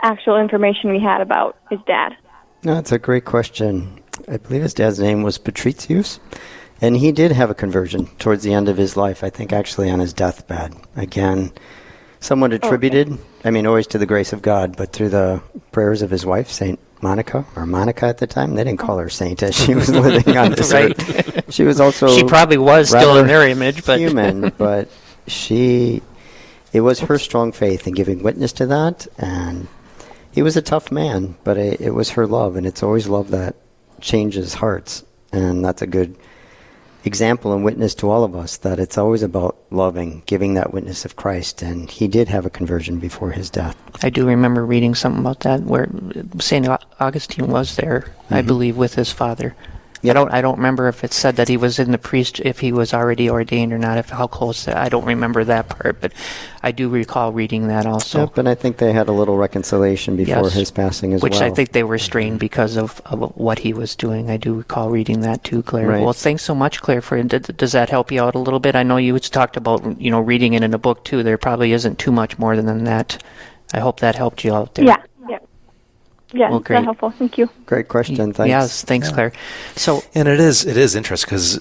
actual 0.00 0.38
information 0.38 0.90
we 0.90 1.00
had 1.00 1.20
about 1.20 1.56
his 1.70 1.80
dad. 1.86 2.16
No, 2.64 2.74
that's 2.74 2.92
a 2.92 2.98
great 2.98 3.24
question. 3.24 4.00
I 4.28 4.36
believe 4.36 4.62
his 4.62 4.74
dad's 4.74 5.00
name 5.00 5.22
was 5.22 5.38
Patricius, 5.38 6.20
and 6.80 6.96
he 6.96 7.12
did 7.12 7.32
have 7.32 7.50
a 7.50 7.54
conversion 7.54 8.06
towards 8.18 8.44
the 8.44 8.54
end 8.54 8.68
of 8.68 8.76
his 8.76 8.96
life. 8.96 9.24
I 9.24 9.30
think 9.30 9.52
actually 9.52 9.90
on 9.90 9.98
his 9.98 10.12
deathbed. 10.12 10.74
Again, 10.94 11.52
somewhat 12.20 12.52
attributed. 12.52 13.12
Okay. 13.12 13.22
I 13.44 13.50
mean, 13.50 13.66
always 13.66 13.86
to 13.88 13.98
the 13.98 14.06
grace 14.06 14.32
of 14.32 14.42
God, 14.42 14.76
but 14.76 14.92
through 14.92 15.08
the 15.08 15.42
prayers 15.72 16.02
of 16.02 16.10
his 16.10 16.24
wife, 16.24 16.50
Saint 16.50 16.78
Monica 17.02 17.44
or 17.56 17.66
Monica 17.66 18.06
at 18.06 18.18
the 18.18 18.26
time. 18.26 18.54
They 18.54 18.64
didn't 18.64 18.78
call 18.78 18.98
her 18.98 19.08
saint 19.08 19.42
as 19.42 19.54
she 19.54 19.74
was 19.74 19.88
living 19.90 20.36
on 20.36 20.52
this 20.52 20.72
right. 20.72 20.90
earth. 20.90 21.28
She 21.52 21.64
was 21.64 21.80
also 21.80 22.08
she 22.16 22.24
probably 22.24 22.56
was 22.56 22.88
still 22.88 23.18
in 23.18 23.26
their 23.26 23.46
image, 23.46 23.84
but 23.84 23.98
human. 23.98 24.50
but 24.58 24.88
she, 25.26 26.00
it 26.72 26.80
was 26.80 27.00
her 27.00 27.18
strong 27.18 27.52
faith 27.52 27.86
in 27.86 27.92
giving 27.92 28.22
witness 28.22 28.52
to 28.54 28.66
that 28.66 29.06
and 29.18 29.68
he 30.32 30.42
was 30.42 30.56
a 30.56 30.62
tough 30.62 30.90
man, 30.90 31.36
but 31.44 31.56
it, 31.56 31.80
it 31.80 31.90
was 31.90 32.10
her 32.10 32.26
love, 32.26 32.56
and 32.56 32.66
it's 32.66 32.82
always 32.82 33.06
love 33.06 33.30
that 33.30 33.54
changes 34.00 34.54
hearts, 34.54 35.04
and 35.32 35.64
that's 35.64 35.82
a 35.82 35.86
good 35.86 36.16
example 37.04 37.52
and 37.52 37.64
witness 37.64 37.94
to 37.96 38.08
all 38.10 38.24
of 38.24 38.36
us 38.36 38.56
that 38.58 38.78
it's 38.78 38.96
always 38.96 39.22
about 39.22 39.56
loving, 39.70 40.22
giving 40.26 40.54
that 40.54 40.72
witness 40.72 41.04
of 41.04 41.16
Christ. 41.16 41.62
And 41.62 41.90
he 41.90 42.08
did 42.08 42.28
have 42.28 42.46
a 42.46 42.50
conversion 42.50 42.98
before 42.98 43.32
his 43.32 43.50
death. 43.50 43.76
I 44.04 44.10
do 44.10 44.26
remember 44.26 44.64
reading 44.64 44.94
something 44.94 45.20
about 45.20 45.40
that 45.40 45.62
where 45.62 45.88
St. 46.38 46.66
Augustine 47.00 47.48
was 47.48 47.76
there, 47.76 48.00
mm-hmm. 48.00 48.34
I 48.34 48.42
believe, 48.42 48.76
with 48.76 48.94
his 48.94 49.10
father. 49.10 49.54
I 50.04 50.12
don't. 50.12 50.32
I 50.32 50.40
don't 50.40 50.56
remember 50.56 50.88
if 50.88 51.04
it 51.04 51.12
said 51.12 51.36
that 51.36 51.48
he 51.48 51.56
was 51.56 51.78
in 51.78 51.92
the 51.92 51.98
priest, 51.98 52.40
if 52.40 52.58
he 52.58 52.72
was 52.72 52.92
already 52.92 53.30
ordained 53.30 53.72
or 53.72 53.78
not. 53.78 53.98
If 53.98 54.10
how 54.10 54.26
close. 54.26 54.66
I 54.66 54.88
don't 54.88 55.04
remember 55.04 55.44
that 55.44 55.68
part, 55.68 56.00
but 56.00 56.12
I 56.62 56.72
do 56.72 56.88
recall 56.88 57.32
reading 57.32 57.68
that 57.68 57.86
also. 57.86 58.20
Yep, 58.20 58.38
and 58.38 58.48
I 58.48 58.56
think 58.56 58.78
they 58.78 58.92
had 58.92 59.08
a 59.08 59.12
little 59.12 59.36
reconciliation 59.36 60.16
before 60.16 60.42
yes, 60.42 60.52
his 60.54 60.70
passing 60.72 61.12
as 61.14 61.22
which 61.22 61.32
well. 61.32 61.40
Which 61.42 61.52
I 61.52 61.54
think 61.54 61.72
they 61.72 61.84
were 61.84 61.98
strained 61.98 62.40
because 62.40 62.76
of, 62.76 63.00
of, 63.04 63.36
what 63.36 63.60
he 63.60 63.72
was 63.72 63.94
doing. 63.94 64.28
I 64.28 64.38
do 64.38 64.54
recall 64.54 64.90
reading 64.90 65.20
that 65.20 65.44
too, 65.44 65.62
Claire. 65.62 65.86
Right. 65.86 66.02
Well, 66.02 66.12
thanks 66.12 66.42
so 66.42 66.54
much, 66.54 66.80
Claire. 66.80 67.00
For 67.00 67.22
does 67.22 67.72
that 67.72 67.90
help 67.90 68.10
you 68.10 68.22
out 68.22 68.34
a 68.34 68.40
little 68.40 68.60
bit? 68.60 68.74
I 68.74 68.82
know 68.82 68.96
you 68.96 69.16
talked 69.20 69.56
about 69.56 70.00
you 70.00 70.10
know 70.10 70.20
reading 70.20 70.54
it 70.54 70.64
in 70.64 70.74
a 70.74 70.78
book 70.78 71.04
too. 71.04 71.22
There 71.22 71.38
probably 71.38 71.72
isn't 71.72 72.00
too 72.00 72.12
much 72.12 72.38
more 72.38 72.56
than 72.56 72.84
that. 72.84 73.22
I 73.72 73.80
hope 73.80 74.00
that 74.00 74.16
helped 74.16 74.44
you 74.44 74.54
out 74.54 74.74
there. 74.74 74.84
Yeah. 74.84 75.02
Yeah, 76.32 76.50
well, 76.50 76.60
great. 76.60 76.84
helpful. 76.84 77.10
Thank 77.10 77.38
you. 77.38 77.48
Great 77.66 77.88
question. 77.88 78.32
Thanks. 78.32 78.48
Yes, 78.48 78.82
thanks, 78.82 79.08
yeah. 79.08 79.14
Claire. 79.14 79.32
So, 79.76 80.02
and 80.14 80.28
it 80.28 80.40
is 80.40 80.64
it 80.64 80.76
is 80.76 80.94
interesting 80.94 81.28
because 81.28 81.56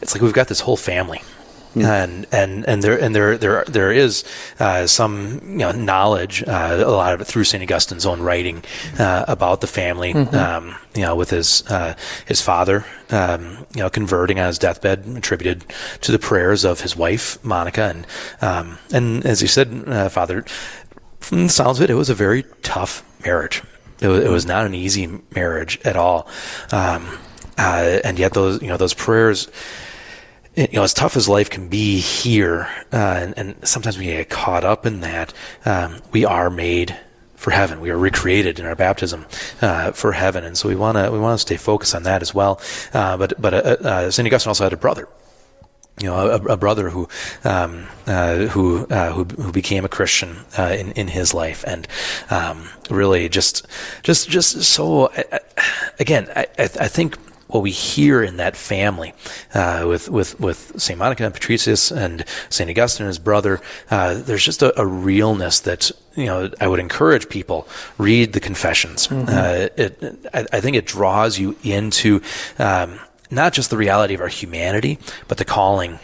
it's 0.00 0.14
like 0.14 0.22
we've 0.22 0.32
got 0.32 0.48
this 0.48 0.60
whole 0.60 0.76
family. 0.76 1.22
And 1.76 2.26
and 2.30 2.64
and 2.68 2.84
there 2.84 2.96
and 3.00 3.16
there 3.16 3.36
there 3.36 3.64
there 3.66 3.90
is 3.90 4.22
uh, 4.60 4.86
some 4.86 5.40
you 5.42 5.58
know, 5.58 5.72
knowledge, 5.72 6.44
uh, 6.46 6.84
a 6.86 6.90
lot 6.90 7.14
of 7.14 7.20
it 7.20 7.24
through 7.24 7.42
Saint 7.42 7.64
Augustine's 7.64 8.06
own 8.06 8.20
writing 8.22 8.62
uh, 8.96 9.24
about 9.26 9.60
the 9.60 9.66
family. 9.66 10.14
Mm-hmm. 10.14 10.36
Um, 10.36 10.76
you 10.94 11.02
know, 11.02 11.16
with 11.16 11.30
his 11.30 11.64
uh, 11.68 11.96
his 12.26 12.40
father, 12.40 12.84
um, 13.10 13.66
you 13.74 13.82
know, 13.82 13.90
converting 13.90 14.38
on 14.38 14.46
his 14.46 14.58
deathbed, 14.58 15.04
attributed 15.16 15.64
to 16.02 16.12
the 16.12 16.18
prayers 16.20 16.64
of 16.64 16.82
his 16.82 16.94
wife 16.96 17.44
Monica, 17.44 17.92
and 17.92 18.06
um, 18.40 18.78
and 18.92 19.26
as 19.26 19.40
he 19.40 19.48
said, 19.48 19.82
uh, 19.88 20.08
Father, 20.08 20.44
from 21.18 21.44
the 21.44 21.52
sounds 21.52 21.80
of 21.80 21.84
it, 21.84 21.90
it 21.90 21.94
was 21.94 22.10
a 22.10 22.14
very 22.14 22.44
tough 22.62 23.02
marriage. 23.24 23.62
It 24.00 24.08
was, 24.08 24.24
it 24.24 24.30
was 24.30 24.46
not 24.46 24.66
an 24.66 24.74
easy 24.74 25.20
marriage 25.34 25.80
at 25.84 25.96
all, 25.96 26.28
um, 26.72 27.18
uh, 27.56 28.00
and 28.04 28.18
yet 28.18 28.34
those 28.34 28.60
you 28.60 28.68
know 28.68 28.76
those 28.76 28.94
prayers 28.94 29.48
you 30.56 30.68
know, 30.72 30.84
as 30.84 30.94
tough 30.94 31.16
as 31.16 31.28
life 31.28 31.50
can 31.50 31.68
be 31.68 31.98
here, 31.98 32.68
uh, 32.92 32.96
and, 32.96 33.34
and, 33.36 33.66
sometimes 33.66 33.98
we 33.98 34.04
get 34.04 34.30
caught 34.30 34.62
up 34.62 34.86
in 34.86 35.00
that, 35.00 35.34
um, 35.64 36.00
we 36.12 36.24
are 36.24 36.48
made 36.48 36.96
for 37.34 37.50
heaven. 37.50 37.80
We 37.80 37.90
are 37.90 37.98
recreated 37.98 38.58
in 38.58 38.64
our 38.64 38.74
baptism 38.74 39.26
uh, 39.60 39.92
for 39.92 40.12
heaven, 40.12 40.44
and 40.44 40.56
so 40.56 40.68
we 40.68 40.76
want 40.76 40.96
to 40.96 41.10
we 41.10 41.18
want 41.18 41.38
to 41.38 41.42
stay 41.42 41.56
focused 41.56 41.94
on 41.94 42.04
that 42.04 42.22
as 42.22 42.34
well. 42.34 42.60
Uh, 42.92 43.16
but 43.16 43.40
but 43.40 43.52
uh, 43.52 43.58
uh, 43.58 44.10
Saint 44.10 44.26
Augustine 44.26 44.50
also 44.50 44.64
had 44.64 44.72
a 44.72 44.78
brother. 44.78 45.08
You 46.00 46.08
know, 46.08 46.16
a, 46.16 46.54
a 46.54 46.56
brother 46.56 46.90
who 46.90 47.08
um, 47.44 47.86
uh, 48.06 48.46
who, 48.46 48.84
who 48.86 49.24
who 49.24 49.52
became 49.52 49.84
a 49.84 49.88
Christian 49.88 50.38
in 50.58 50.90
in 50.92 51.08
his 51.08 51.32
life, 51.32 51.64
and 51.66 51.86
um, 52.30 52.68
really 52.90 53.28
just 53.28 53.66
just 54.02 54.28
just 54.28 54.62
so. 54.62 55.12
again, 56.00 56.28
I, 56.34 56.46
I 56.58 56.88
think 56.88 57.16
what 57.54 57.62
we 57.62 57.70
hear 57.70 58.22
in 58.22 58.36
that 58.38 58.56
family 58.56 59.14
uh, 59.54 59.84
with 59.86 60.08
with 60.08 60.38
with 60.40 60.72
Saint 60.80 60.98
Monica 60.98 61.24
and 61.24 61.32
Patricius 61.32 61.92
and 61.92 62.24
Saint 62.48 62.68
Augustine 62.68 63.04
and 63.04 63.08
his 63.08 63.18
brother. 63.20 63.60
Uh, 63.90 64.14
there's 64.14 64.44
just 64.44 64.60
a, 64.62 64.78
a, 64.78 64.84
realness 64.84 65.60
that 65.60 65.92
you 66.16 66.26
know 66.26 66.50
I 66.60 66.66
would 66.66 66.80
encourage 66.80 67.28
people 67.28 67.68
read 67.96 68.32
the 68.32 68.40
Confessions. 68.40 69.06
Mm-hmm. 69.06 69.28
Uh, 69.28 69.82
it, 69.82 70.28
I, 70.34 70.46
I, 70.52 70.60
think 70.60 70.76
it 70.76 70.86
draws 70.86 71.38
you 71.38 71.56
into 71.62 72.20
um, 72.58 72.98
not 73.34 73.52
just 73.52 73.70
the 73.70 73.76
reality 73.76 74.14
of 74.14 74.20
our 74.20 74.28
humanity, 74.28 74.98
but 75.28 75.38
the 75.38 75.44
calling 75.44 75.98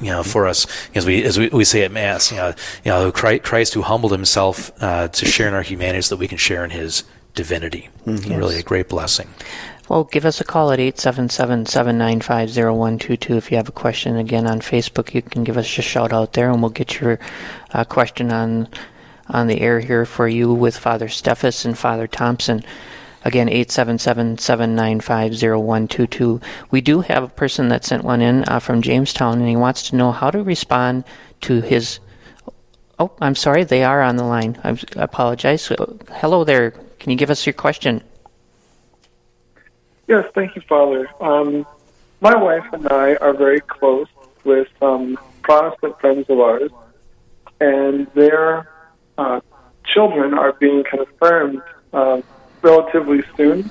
you 0.00 0.10
know, 0.10 0.24
for 0.24 0.48
us, 0.48 0.66
as 0.96 1.06
we 1.06 1.22
as 1.22 1.38
we, 1.38 1.48
we 1.50 1.64
say 1.64 1.84
at 1.84 1.92
Mass, 1.92 2.32
you 2.32 2.36
know, 2.36 2.52
you 2.84 2.90
know, 2.90 3.12
Christ 3.12 3.72
who 3.72 3.82
humbled 3.82 4.10
Himself 4.10 4.72
uh, 4.82 5.06
to 5.06 5.24
share 5.24 5.46
in 5.46 5.54
our 5.54 5.62
humanity, 5.62 6.02
so 6.02 6.16
that 6.16 6.20
we 6.20 6.26
can 6.26 6.38
share 6.38 6.64
in 6.64 6.70
His 6.70 7.04
divinity. 7.34 7.88
Mm-hmm. 8.04 8.34
Really, 8.34 8.58
a 8.58 8.64
great 8.64 8.88
blessing. 8.88 9.28
Well, 9.88 10.04
give 10.04 10.24
us 10.24 10.40
a 10.40 10.44
call 10.44 10.70
at 10.72 10.78
877-795-0122 10.78 13.36
if 13.36 13.50
you 13.50 13.56
have 13.56 13.68
a 13.68 13.72
question. 13.72 14.16
Again, 14.16 14.46
on 14.46 14.60
Facebook, 14.60 15.12
you 15.12 15.22
can 15.22 15.42
give 15.44 15.58
us 15.58 15.76
a 15.76 15.82
shout 15.82 16.12
out 16.12 16.32
there, 16.32 16.50
and 16.50 16.62
we'll 16.62 16.70
get 16.70 17.00
your 17.00 17.18
uh, 17.72 17.84
question 17.84 18.32
on 18.32 18.68
on 19.28 19.46
the 19.46 19.60
air 19.60 19.78
here 19.80 20.04
for 20.04 20.26
you 20.26 20.52
with 20.52 20.76
Father 20.76 21.06
Steffes 21.06 21.64
and 21.64 21.78
Father 21.78 22.08
Thompson. 22.08 22.64
Again, 23.24 23.48
877-795-0122. 23.48 26.42
We 26.70 26.80
do 26.80 27.02
have 27.02 27.22
a 27.22 27.28
person 27.28 27.68
that 27.68 27.84
sent 27.84 28.02
one 28.04 28.20
in 28.20 28.44
uh, 28.48 28.58
from 28.58 28.82
Jamestown, 28.82 29.38
and 29.38 29.48
he 29.48 29.56
wants 29.56 29.90
to 29.90 29.96
know 29.96 30.10
how 30.12 30.30
to 30.30 30.42
respond 30.42 31.04
to 31.42 31.60
his... 31.60 32.00
Oh, 32.98 33.12
I'm 33.20 33.34
sorry, 33.34 33.64
they 33.64 33.84
are 33.84 34.02
on 34.02 34.16
the 34.16 34.24
line. 34.24 34.58
I 34.64 34.78
apologize. 34.96 35.70
Hello 36.10 36.44
there. 36.44 36.72
Can 36.98 37.10
you 37.10 37.16
give 37.16 37.30
us 37.30 37.46
your 37.46 37.52
question? 37.52 38.02
Yes, 40.08 40.24
thank 40.34 40.56
you, 40.56 40.62
Father. 40.68 41.08
Um, 41.20 41.66
my 42.20 42.36
wife 42.36 42.64
and 42.72 42.88
I 42.88 43.14
are 43.16 43.34
very 43.34 43.60
close 43.60 44.08
with 44.44 44.68
um, 44.82 45.18
Protestant 45.42 45.98
friends 46.00 46.26
of 46.28 46.38
ours, 46.38 46.70
and 47.60 48.06
their 48.14 48.68
uh, 49.18 49.40
children 49.84 50.34
are 50.34 50.52
being 50.52 50.84
confirmed 50.84 51.62
uh, 51.92 52.22
relatively 52.62 53.22
soon. 53.36 53.70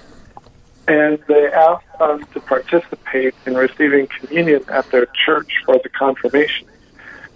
And 0.87 1.19
they 1.27 1.47
asked 1.47 1.85
us 1.99 2.21
to 2.33 2.39
participate 2.41 3.33
in 3.45 3.55
receiving 3.55 4.07
communion 4.07 4.63
at 4.67 4.89
their 4.91 5.07
church 5.25 5.51
for 5.65 5.79
the 5.81 5.89
confirmation. 5.89 6.67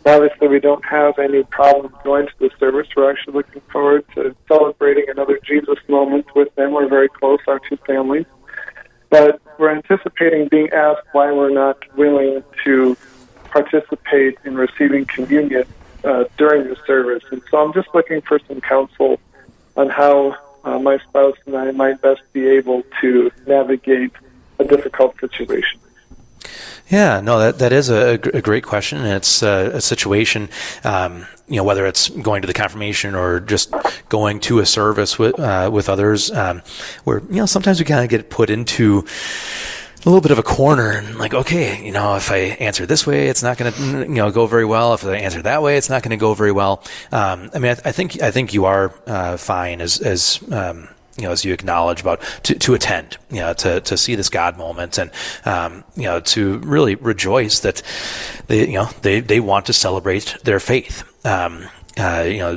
Obviously, 0.05 0.47
we 0.47 0.59
don't 0.59 0.85
have 0.85 1.17
any 1.17 1.43
problem 1.43 1.93
going 2.03 2.27
to 2.27 2.33
the 2.39 2.49
service. 2.59 2.87
We're 2.95 3.09
actually 3.09 3.33
looking 3.33 3.61
forward 3.71 4.05
to 4.15 4.35
celebrating 4.47 5.05
another 5.09 5.39
Jesus 5.43 5.77
moment 5.87 6.27
with 6.35 6.53
them. 6.55 6.73
We're 6.73 6.87
very 6.87 7.09
close, 7.09 7.39
our 7.47 7.59
two 7.59 7.77
families 7.87 8.25
but 9.09 9.39
we're 9.57 9.71
anticipating 9.71 10.47
being 10.49 10.69
asked 10.71 11.07
why 11.13 11.31
we're 11.31 11.49
not 11.49 11.77
willing 11.95 12.43
to 12.63 12.97
participate 13.45 14.37
in 14.43 14.55
receiving 14.55 15.05
communion 15.05 15.63
uh, 16.03 16.25
during 16.37 16.67
the 16.67 16.75
service. 16.85 17.23
And 17.31 17.41
so 17.49 17.63
I'm 17.63 17.73
just 17.73 17.87
looking 17.93 18.21
for 18.21 18.39
some 18.47 18.59
counsel 18.61 19.19
on 19.77 19.89
how 19.89 20.35
uh, 20.75 20.79
my 20.79 20.97
spouse 20.99 21.37
and 21.45 21.55
I 21.55 21.71
might 21.71 22.01
best 22.01 22.21
be 22.33 22.47
able 22.47 22.83
to 23.01 23.31
navigate 23.47 24.11
a 24.59 24.65
difficult 24.65 25.19
situation. 25.19 25.79
Yeah, 26.89 27.19
no, 27.19 27.39
that 27.39 27.59
that 27.59 27.73
is 27.73 27.89
a, 27.89 28.13
a 28.33 28.41
great 28.41 28.63
question. 28.63 28.99
And 28.99 29.07
it's 29.07 29.41
uh, 29.41 29.71
a 29.73 29.81
situation, 29.81 30.49
um, 30.83 31.25
you 31.47 31.55
know, 31.55 31.63
whether 31.63 31.85
it's 31.87 32.09
going 32.09 32.41
to 32.43 32.47
the 32.47 32.53
confirmation 32.53 33.15
or 33.15 33.39
just 33.39 33.73
going 34.09 34.39
to 34.41 34.59
a 34.59 34.65
service 34.65 35.17
with 35.17 35.39
uh, 35.39 35.71
with 35.73 35.89
others, 35.89 36.29
um, 36.31 36.61
where 37.03 37.21
you 37.21 37.37
know 37.37 37.47
sometimes 37.47 37.79
we 37.79 37.85
kind 37.85 38.03
of 38.03 38.09
get 38.09 38.29
put 38.29 38.51
into 38.51 39.03
a 40.05 40.09
little 40.09 40.21
bit 40.21 40.31
of 40.31 40.37
a 40.37 40.43
corner 40.43 40.91
and 40.91 41.17
like, 41.17 41.33
okay, 41.33 41.83
you 41.83 41.91
know, 41.91 42.15
if 42.15 42.31
I 42.31 42.37
answer 42.37 42.85
this 42.85 43.07
way, 43.07 43.27
it's 43.27 43.41
not 43.41 43.57
going 43.57 43.73
to, 43.73 43.81
you 44.01 44.07
know, 44.07 44.29
go 44.29 44.45
very 44.45 44.65
well. 44.65 44.93
If 44.93 45.03
I 45.03 45.17
answer 45.17 45.41
that 45.41 45.63
way, 45.63 45.77
it's 45.77 45.89
not 45.89 46.03
going 46.03 46.11
to 46.11 46.17
go 46.17 46.35
very 46.35 46.51
well. 46.51 46.83
Um, 47.11 47.49
I 47.53 47.59
mean, 47.59 47.71
I, 47.71 47.89
I, 47.89 47.91
think 47.91 48.21
I 48.21 48.29
think 48.29 48.53
you 48.53 48.65
are 48.65 48.93
uh, 49.07 49.37
fine 49.37 49.81
as 49.81 49.99
as 49.99 50.39
um, 50.51 50.87
you 51.17 51.23
know, 51.23 51.31
as 51.31 51.45
you 51.45 51.53
acknowledge 51.53 52.01
about 52.01 52.21
to, 52.43 52.55
to 52.55 52.73
attend, 52.73 53.17
you 53.31 53.39
know, 53.39 53.53
to, 53.53 53.81
to 53.81 53.97
see 53.97 54.15
this 54.15 54.29
God 54.29 54.57
moment 54.57 54.97
and, 54.97 55.11
um, 55.45 55.83
you 55.95 56.03
know, 56.03 56.19
to 56.19 56.57
really 56.59 56.95
rejoice 56.95 57.61
that 57.61 57.81
they, 58.47 58.67
you 58.67 58.73
know, 58.73 58.89
they, 59.01 59.21
they 59.21 59.39
want 59.39 59.67
to 59.67 59.73
celebrate 59.73 60.35
their 60.43 60.59
faith. 60.59 61.03
Um, 61.25 61.67
uh, 61.97 62.25
you 62.27 62.39
know, 62.39 62.51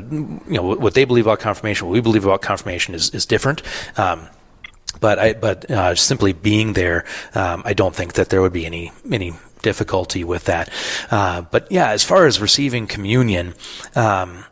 you 0.49 0.55
know 0.55 0.63
what 0.63 0.95
they 0.95 1.05
believe 1.05 1.27
about 1.27 1.39
confirmation, 1.39 1.87
what 1.87 1.93
we 1.93 2.01
believe 2.01 2.25
about 2.25 2.43
confirmation 2.43 2.95
is, 2.95 3.11
is 3.11 3.25
different. 3.25 3.63
Um, 3.97 4.27
but 5.01 5.19
I, 5.19 5.33
but 5.35 5.71
uh, 5.71 5.95
simply 5.95 6.33
being 6.33 6.73
there, 6.73 7.05
um, 7.35 7.63
I 7.65 7.75
don't 7.75 7.95
think 7.95 8.15
that 8.15 8.31
there 8.31 8.41
would 8.41 8.53
be 8.53 8.67
any 8.67 8.93
any 9.11 9.33
difficulty 9.63 10.25
with 10.25 10.45
that. 10.45 10.71
Uh, 11.11 11.43
but 11.43 11.71
yeah, 11.71 11.91
as 11.91 12.05
far 12.05 12.27
as 12.27 12.41
receiving 12.41 12.87
communion, 12.87 13.55
um, 13.95 14.45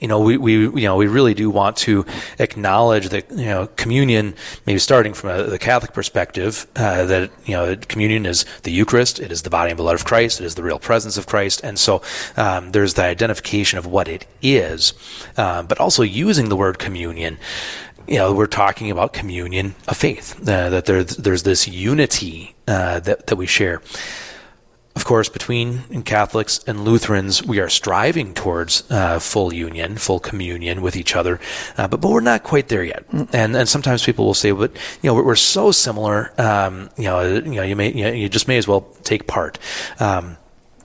you 0.00 0.08
know, 0.08 0.18
we, 0.18 0.38
we, 0.38 0.52
you 0.52 0.88
know, 0.88 0.96
we 0.96 1.06
really 1.06 1.34
do 1.34 1.50
want 1.50 1.76
to 1.76 2.06
acknowledge 2.38 3.10
that, 3.10 3.30
you 3.30 3.44
know, 3.44 3.66
communion, 3.76 4.34
maybe 4.64 4.78
starting 4.78 5.12
from 5.12 5.28
a, 5.30 5.42
the 5.44 5.58
Catholic 5.58 5.92
perspective, 5.92 6.66
uh, 6.74 7.04
that, 7.04 7.30
you 7.44 7.52
know, 7.52 7.76
communion 7.76 8.24
is 8.24 8.46
the 8.62 8.72
Eucharist, 8.72 9.20
it 9.20 9.30
is 9.30 9.42
the 9.42 9.50
body 9.50 9.70
and 9.70 9.76
blood 9.76 9.94
of 9.94 10.06
Christ, 10.06 10.40
it 10.40 10.44
is 10.44 10.54
the 10.54 10.62
real 10.62 10.78
presence 10.78 11.18
of 11.18 11.26
Christ. 11.26 11.60
And 11.62 11.78
so 11.78 12.00
um, 12.38 12.72
there's 12.72 12.94
the 12.94 13.04
identification 13.04 13.78
of 13.78 13.84
what 13.84 14.08
it 14.08 14.24
is, 14.40 14.94
uh, 15.36 15.62
but 15.64 15.78
also 15.78 16.02
using 16.02 16.48
the 16.48 16.56
word 16.56 16.78
communion 16.78 17.38
you 18.10 18.16
know, 18.16 18.32
we're 18.32 18.46
talking 18.46 18.90
about 18.90 19.12
communion 19.12 19.76
of 19.86 19.96
faith, 19.96 20.36
uh, 20.48 20.68
that 20.68 20.84
there's, 20.86 21.16
there's 21.16 21.44
this 21.44 21.68
unity 21.68 22.56
uh, 22.66 22.98
that, 23.00 23.28
that 23.28 23.36
we 23.36 23.46
share. 23.46 23.80
Of 24.96 25.04
course, 25.04 25.28
between 25.28 26.02
Catholics 26.02 26.60
and 26.66 26.84
Lutherans, 26.84 27.44
we 27.44 27.60
are 27.60 27.68
striving 27.68 28.34
towards 28.34 28.90
uh, 28.90 29.20
full 29.20 29.54
union, 29.54 29.96
full 29.96 30.18
communion 30.18 30.82
with 30.82 30.96
each 30.96 31.14
other, 31.14 31.38
uh, 31.78 31.86
but 31.86 32.00
but 32.00 32.10
we're 32.10 32.20
not 32.20 32.42
quite 32.42 32.68
there 32.68 32.82
yet. 32.82 33.04
And 33.32 33.54
and 33.54 33.68
sometimes 33.68 34.04
people 34.04 34.26
will 34.26 34.34
say, 34.34 34.50
"But 34.50 34.72
you 35.00 35.08
know, 35.08 35.14
we're, 35.14 35.24
we're 35.24 35.36
so 35.36 35.70
similar. 35.70 36.32
Um, 36.36 36.90
you 36.98 37.04
know, 37.04 37.22
you 37.22 37.42
know, 37.42 37.62
you 37.62 37.76
may 37.76 37.92
you, 37.92 38.04
know, 38.04 38.10
you, 38.10 38.28
just 38.28 38.48
may 38.48 38.58
as 38.58 38.66
well 38.66 38.82
take 39.04 39.28
part." 39.28 39.60
Um, 40.00 40.36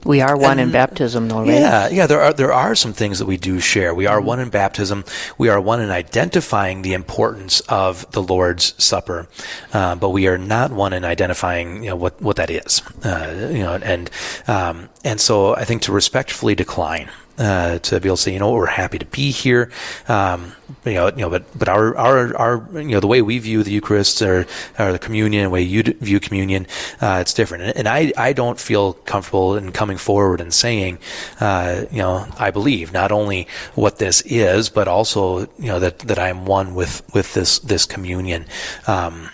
we 0.06 0.20
are 0.20 0.36
one 0.36 0.58
and, 0.58 0.68
in 0.68 0.72
baptism, 0.72 1.28
though, 1.28 1.40
right? 1.40 1.48
Yeah, 1.48 1.88
yeah. 1.88 2.06
There 2.06 2.20
are 2.20 2.32
there 2.32 2.52
are 2.52 2.74
some 2.74 2.92
things 2.92 3.18
that 3.18 3.26
we 3.26 3.36
do 3.36 3.60
share. 3.60 3.94
We 3.94 4.06
are 4.06 4.20
one 4.20 4.40
in 4.40 4.48
baptism. 4.48 5.04
We 5.36 5.48
are 5.48 5.60
one 5.60 5.80
in 5.80 5.90
identifying 5.90 6.82
the 6.82 6.94
importance 6.94 7.60
of 7.68 8.10
the 8.12 8.22
Lord's 8.22 8.74
Supper, 8.82 9.28
uh, 9.72 9.96
but 9.96 10.10
we 10.10 10.26
are 10.26 10.38
not 10.38 10.70
one 10.70 10.92
in 10.92 11.04
identifying 11.04 11.82
you 11.82 11.90
know 11.90 11.96
what 11.96 12.20
what 12.22 12.36
that 12.36 12.50
is. 12.50 12.82
Uh, 13.04 13.50
you 13.52 13.62
know, 13.62 13.74
and 13.74 14.10
um, 14.46 14.88
and 15.04 15.20
so 15.20 15.54
I 15.54 15.64
think 15.64 15.82
to 15.82 15.92
respectfully 15.92 16.54
decline 16.54 17.10
uh, 17.38 17.78
to 17.80 18.00
be 18.00 18.08
able 18.08 18.16
to 18.16 18.22
say, 18.22 18.32
you 18.32 18.38
know, 18.38 18.52
we're 18.52 18.66
happy 18.66 18.98
to 18.98 19.06
be 19.06 19.30
here. 19.30 19.70
Um, 20.08 20.52
you 20.84 20.94
know, 20.94 21.08
you 21.08 21.16
know, 21.16 21.30
but 21.30 21.44
but 21.58 21.68
our 21.68 21.96
our 21.96 22.36
our 22.36 22.80
you 22.80 22.88
know 22.88 23.00
the 23.00 23.06
way 23.06 23.22
we 23.22 23.38
view 23.38 23.62
the 23.62 23.70
Eucharist 23.70 24.22
or, 24.22 24.46
or 24.78 24.92
the 24.92 24.98
communion, 24.98 25.44
the 25.44 25.50
way 25.50 25.62
you 25.62 25.82
view 25.82 26.20
communion, 26.20 26.66
uh, 27.00 27.18
it's 27.20 27.34
different. 27.34 27.64
And, 27.64 27.76
and, 27.76 27.88
I 27.88 28.12
I 28.16 28.32
don't 28.32 28.58
feel 28.58 28.94
comfortable 28.94 29.56
in 29.56 29.72
coming 29.72 29.96
forward 29.96 30.40
and 30.40 30.52
saying, 30.52 30.98
uh, 31.40 31.84
you 31.90 31.98
know, 31.98 32.26
I 32.38 32.50
believe 32.50 32.92
not 32.92 33.12
only 33.12 33.48
what 33.74 33.98
this 33.98 34.22
is, 34.22 34.68
but 34.68 34.88
also 34.88 35.40
you 35.58 35.66
know 35.66 35.78
that 35.78 36.00
that 36.00 36.18
I 36.18 36.28
am 36.28 36.46
one 36.46 36.74
with 36.74 37.02
with 37.14 37.34
this 37.34 37.58
this 37.58 37.86
communion. 37.86 38.46
Um, 38.86 39.30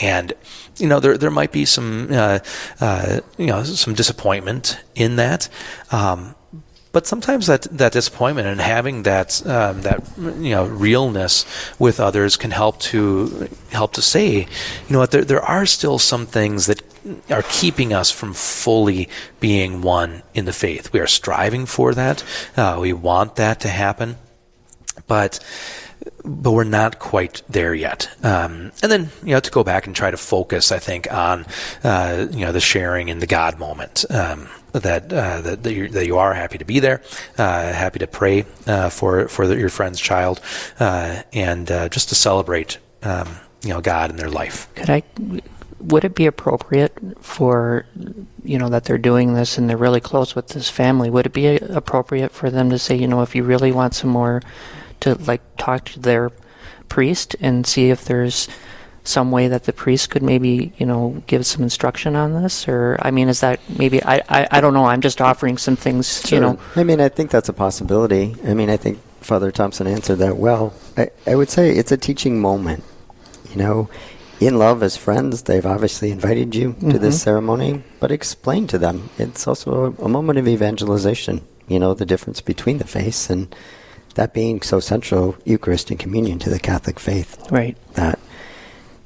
and 0.00 0.32
you 0.76 0.88
know 0.88 1.00
there 1.00 1.18
there 1.18 1.30
might 1.30 1.52
be 1.52 1.64
some 1.64 2.08
uh, 2.10 2.38
uh, 2.80 3.20
you 3.36 3.46
know 3.46 3.62
some 3.64 3.94
disappointment 3.94 4.78
in 4.94 5.16
that. 5.16 5.48
Um, 5.90 6.34
but 6.92 7.06
sometimes 7.06 7.46
that, 7.46 7.62
that 7.64 7.92
disappointment 7.92 8.48
and 8.48 8.60
having 8.60 9.02
that 9.02 9.46
um, 9.46 9.82
that 9.82 10.02
you 10.18 10.50
know 10.50 10.66
realness 10.66 11.44
with 11.78 12.00
others 12.00 12.36
can 12.36 12.50
help 12.50 12.80
to 12.80 13.48
help 13.70 13.92
to 13.94 14.02
say, 14.02 14.40
you 14.40 14.46
know 14.90 14.98
what, 14.98 15.10
there 15.10 15.24
there 15.24 15.42
are 15.42 15.66
still 15.66 15.98
some 15.98 16.26
things 16.26 16.66
that 16.66 16.82
are 17.30 17.44
keeping 17.48 17.92
us 17.92 18.10
from 18.10 18.34
fully 18.34 19.08
being 19.40 19.82
one 19.82 20.22
in 20.34 20.44
the 20.44 20.52
faith. 20.52 20.92
We 20.92 21.00
are 21.00 21.06
striving 21.06 21.66
for 21.66 21.94
that. 21.94 22.24
Uh, 22.56 22.78
we 22.80 22.92
want 22.92 23.36
that 23.36 23.60
to 23.60 23.68
happen, 23.68 24.16
but 25.06 25.40
but 26.24 26.52
we're 26.52 26.64
not 26.64 26.98
quite 26.98 27.42
there 27.48 27.74
yet. 27.74 28.08
Um, 28.22 28.72
and 28.82 28.92
then, 28.92 29.10
you 29.22 29.32
know, 29.32 29.40
to 29.40 29.50
go 29.50 29.64
back 29.64 29.86
and 29.86 29.96
try 29.96 30.10
to 30.10 30.16
focus, 30.16 30.72
I 30.72 30.78
think, 30.78 31.12
on, 31.12 31.46
uh, 31.82 32.26
you 32.30 32.40
know, 32.40 32.52
the 32.52 32.60
sharing 32.60 33.08
in 33.08 33.18
the 33.18 33.26
God 33.26 33.58
moment. 33.58 34.04
Um, 34.10 34.48
that, 34.72 35.12
uh, 35.12 35.40
that, 35.40 35.62
that, 35.62 35.92
that, 35.92 36.06
you 36.06 36.18
are 36.18 36.34
happy 36.34 36.58
to 36.58 36.64
be 36.64 36.78
there, 36.78 37.02
uh, 37.38 37.72
happy 37.72 37.98
to 38.00 38.06
pray 38.06 38.44
uh, 38.66 38.90
for 38.90 39.28
for 39.28 39.46
the, 39.46 39.56
your 39.56 39.70
friend's 39.70 39.98
child, 39.98 40.40
uh, 40.78 41.22
and 41.32 41.70
uh, 41.70 41.88
just 41.88 42.10
to 42.10 42.14
celebrate, 42.14 42.78
um, 43.02 43.28
you 43.62 43.70
know, 43.70 43.80
God 43.80 44.10
in 44.10 44.16
their 44.16 44.30
life. 44.30 44.68
Could 44.74 44.90
I? 44.90 45.02
Would 45.80 46.04
it 46.04 46.14
be 46.14 46.26
appropriate 46.26 46.92
for, 47.20 47.86
you 48.42 48.58
know, 48.58 48.68
that 48.68 48.84
they're 48.84 48.98
doing 48.98 49.34
this 49.34 49.58
and 49.58 49.70
they're 49.70 49.76
really 49.76 50.00
close 50.00 50.34
with 50.34 50.48
this 50.48 50.68
family? 50.68 51.08
Would 51.08 51.26
it 51.26 51.32
be 51.32 51.56
appropriate 51.56 52.32
for 52.32 52.50
them 52.50 52.68
to 52.70 52.78
say, 52.78 52.96
you 52.96 53.06
know, 53.06 53.22
if 53.22 53.36
you 53.36 53.44
really 53.44 53.70
want 53.70 53.94
some 53.94 54.10
more 54.10 54.42
to 55.00 55.14
like 55.14 55.42
talk 55.56 55.84
to 55.86 56.00
their 56.00 56.30
priest 56.88 57.36
and 57.40 57.66
see 57.66 57.90
if 57.90 58.04
there's 58.04 58.48
some 59.08 59.30
way 59.30 59.48
that 59.48 59.64
the 59.64 59.72
priest 59.72 60.10
could 60.10 60.22
maybe 60.22 60.70
you 60.76 60.84
know 60.84 61.22
give 61.26 61.46
some 61.46 61.62
instruction 61.62 62.14
on 62.14 62.42
this 62.42 62.68
or 62.68 62.98
i 63.00 63.10
mean 63.10 63.28
is 63.28 63.40
that 63.40 63.58
maybe 63.78 64.02
i 64.04 64.20
i, 64.28 64.46
I 64.50 64.60
don't 64.60 64.74
know 64.74 64.84
i'm 64.84 65.00
just 65.00 65.20
offering 65.20 65.56
some 65.56 65.76
things 65.76 66.20
sure. 66.26 66.36
you 66.36 66.40
know 66.40 66.58
i 66.76 66.84
mean 66.84 67.00
i 67.00 67.08
think 67.08 67.30
that's 67.30 67.48
a 67.48 67.54
possibility 67.54 68.36
i 68.44 68.52
mean 68.52 68.68
i 68.68 68.76
think 68.76 69.00
father 69.20 69.50
thompson 69.50 69.86
answered 69.86 70.16
that 70.16 70.36
well 70.36 70.74
i, 70.98 71.08
I 71.26 71.36
would 71.36 71.48
say 71.48 71.70
it's 71.70 71.90
a 71.90 71.96
teaching 71.96 72.38
moment 72.40 72.84
you 73.50 73.56
know 73.56 73.88
in 74.40 74.58
love 74.58 74.82
as 74.82 74.98
friends 74.98 75.42
they've 75.42 75.64
obviously 75.64 76.10
invited 76.10 76.54
you 76.54 76.74
mm-hmm. 76.74 76.90
to 76.90 76.98
this 76.98 77.16
mm-hmm. 77.16 77.24
ceremony 77.24 77.82
but 78.00 78.12
explain 78.12 78.66
to 78.66 78.78
them 78.78 79.08
it's 79.16 79.48
also 79.48 79.86
a, 79.98 80.04
a 80.04 80.08
moment 80.08 80.38
of 80.38 80.46
evangelization 80.46 81.40
you 81.66 81.78
know 81.78 81.94
the 81.94 82.06
difference 82.06 82.42
between 82.42 82.76
the 82.76 82.86
faiths 82.86 83.30
and 83.30 83.54
that 84.14 84.34
being 84.34 84.62
so 84.62 84.80
central, 84.80 85.36
Eucharist 85.44 85.90
and 85.90 85.98
communion 85.98 86.38
to 86.40 86.50
the 86.50 86.58
Catholic 86.58 86.98
faith. 86.98 87.50
Right. 87.50 87.76
That 87.94 88.18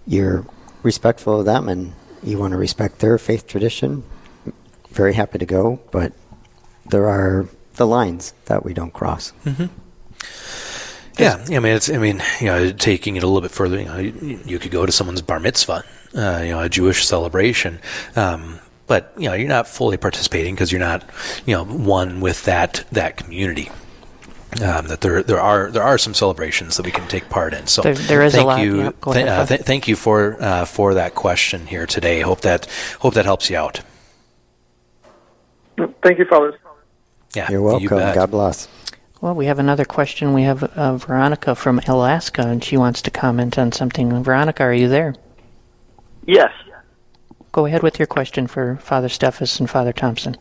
you're 0.06 0.46
respectful 0.82 1.40
of 1.40 1.46
them 1.46 1.68
and 1.68 1.92
you 2.22 2.38
want 2.38 2.52
to 2.52 2.58
respect 2.58 2.98
their 2.98 3.18
faith 3.18 3.46
tradition. 3.46 4.04
Very 4.90 5.14
happy 5.14 5.38
to 5.38 5.46
go, 5.46 5.80
but 5.90 6.12
there 6.86 7.08
are 7.08 7.48
the 7.74 7.86
lines 7.86 8.34
that 8.46 8.64
we 8.64 8.74
don't 8.74 8.92
cross. 8.92 9.32
Mm-hmm. 9.44 9.66
Yeah, 11.18 11.44
I 11.50 11.58
mean, 11.58 11.76
it's. 11.76 11.90
I 11.90 11.98
mean, 11.98 12.22
you 12.40 12.46
know, 12.46 12.72
taking 12.72 13.16
it 13.16 13.22
a 13.22 13.26
little 13.26 13.42
bit 13.42 13.50
further, 13.50 13.78
you 13.78 13.84
know, 13.84 13.98
you, 13.98 14.40
you 14.46 14.58
could 14.58 14.70
go 14.70 14.86
to 14.86 14.92
someone's 14.92 15.20
bar 15.20 15.40
mitzvah, 15.40 15.84
uh, 16.14 16.40
you 16.42 16.50
know, 16.50 16.62
a 16.62 16.70
Jewish 16.70 17.04
celebration, 17.04 17.80
um, 18.16 18.58
but 18.86 19.12
you 19.18 19.28
know, 19.28 19.34
you're 19.34 19.48
not 19.48 19.68
fully 19.68 19.98
participating 19.98 20.54
because 20.54 20.72
you're 20.72 20.80
not, 20.80 21.04
you 21.44 21.54
know, 21.54 21.64
one 21.64 22.20
with 22.20 22.44
that 22.46 22.84
that 22.92 23.18
community 23.18 23.70
um, 24.60 24.86
that 24.88 25.00
there 25.00 25.22
there 25.22 25.40
are 25.40 25.70
there 25.70 25.82
are 25.82 25.96
some 25.98 26.14
celebrations 26.14 26.76
that 26.76 26.84
we 26.84 26.92
can 26.92 27.08
take 27.08 27.28
part 27.30 27.54
in. 27.54 27.66
So 27.66 27.82
there, 27.82 27.94
there 27.94 28.22
is 28.22 28.34
thank 28.34 28.44
a 28.44 28.46
lot. 28.46 28.60
You, 28.60 28.82
yep, 28.82 28.96
th- 29.02 29.26
uh, 29.26 29.46
th- 29.46 29.60
thank 29.62 29.88
you 29.88 29.96
for 29.96 30.36
uh, 30.42 30.64
for 30.64 30.94
that 30.94 31.14
question 31.14 31.66
here 31.66 31.86
today. 31.86 32.20
Hope 32.20 32.42
that 32.42 32.66
hope 33.00 33.14
that 33.14 33.24
helps 33.24 33.48
you 33.48 33.56
out. 33.56 33.80
Thank 36.02 36.18
you, 36.18 36.26
fellas. 36.26 36.54
Yeah, 37.34 37.50
you're 37.50 37.62
welcome. 37.62 37.82
You 37.82 37.88
God 37.88 38.30
bless. 38.30 38.68
Well, 39.22 39.34
we 39.34 39.46
have 39.46 39.58
another 39.58 39.84
question. 39.84 40.34
We 40.34 40.42
have 40.42 40.64
uh, 40.64 40.96
Veronica 40.96 41.54
from 41.54 41.78
Alaska, 41.86 42.42
and 42.42 42.62
she 42.62 42.76
wants 42.76 43.00
to 43.02 43.10
comment 43.10 43.56
on 43.58 43.72
something. 43.72 44.22
Veronica, 44.22 44.64
are 44.64 44.74
you 44.74 44.88
there? 44.88 45.14
Yes. 46.26 46.52
Go 47.52 47.66
ahead 47.66 47.82
with 47.82 47.98
your 47.98 48.06
question 48.06 48.46
for 48.46 48.76
Father 48.76 49.08
Steffes 49.08 49.60
and 49.60 49.70
Father 49.70 49.92
Thompson. 49.92 50.36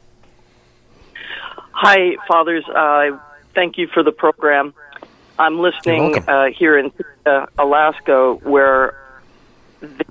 Hi, 1.74 2.16
Fathers. 2.28 2.64
Uh, 2.70 3.18
thank 3.54 3.78
you 3.78 3.88
for 3.88 4.04
the 4.04 4.12
program. 4.12 4.74
I'm 5.38 5.60
listening 5.60 6.18
uh, 6.28 6.48
here 6.56 6.78
in 6.78 6.92
uh, 7.26 7.48
Alaska, 7.58 8.34
where 8.44 8.96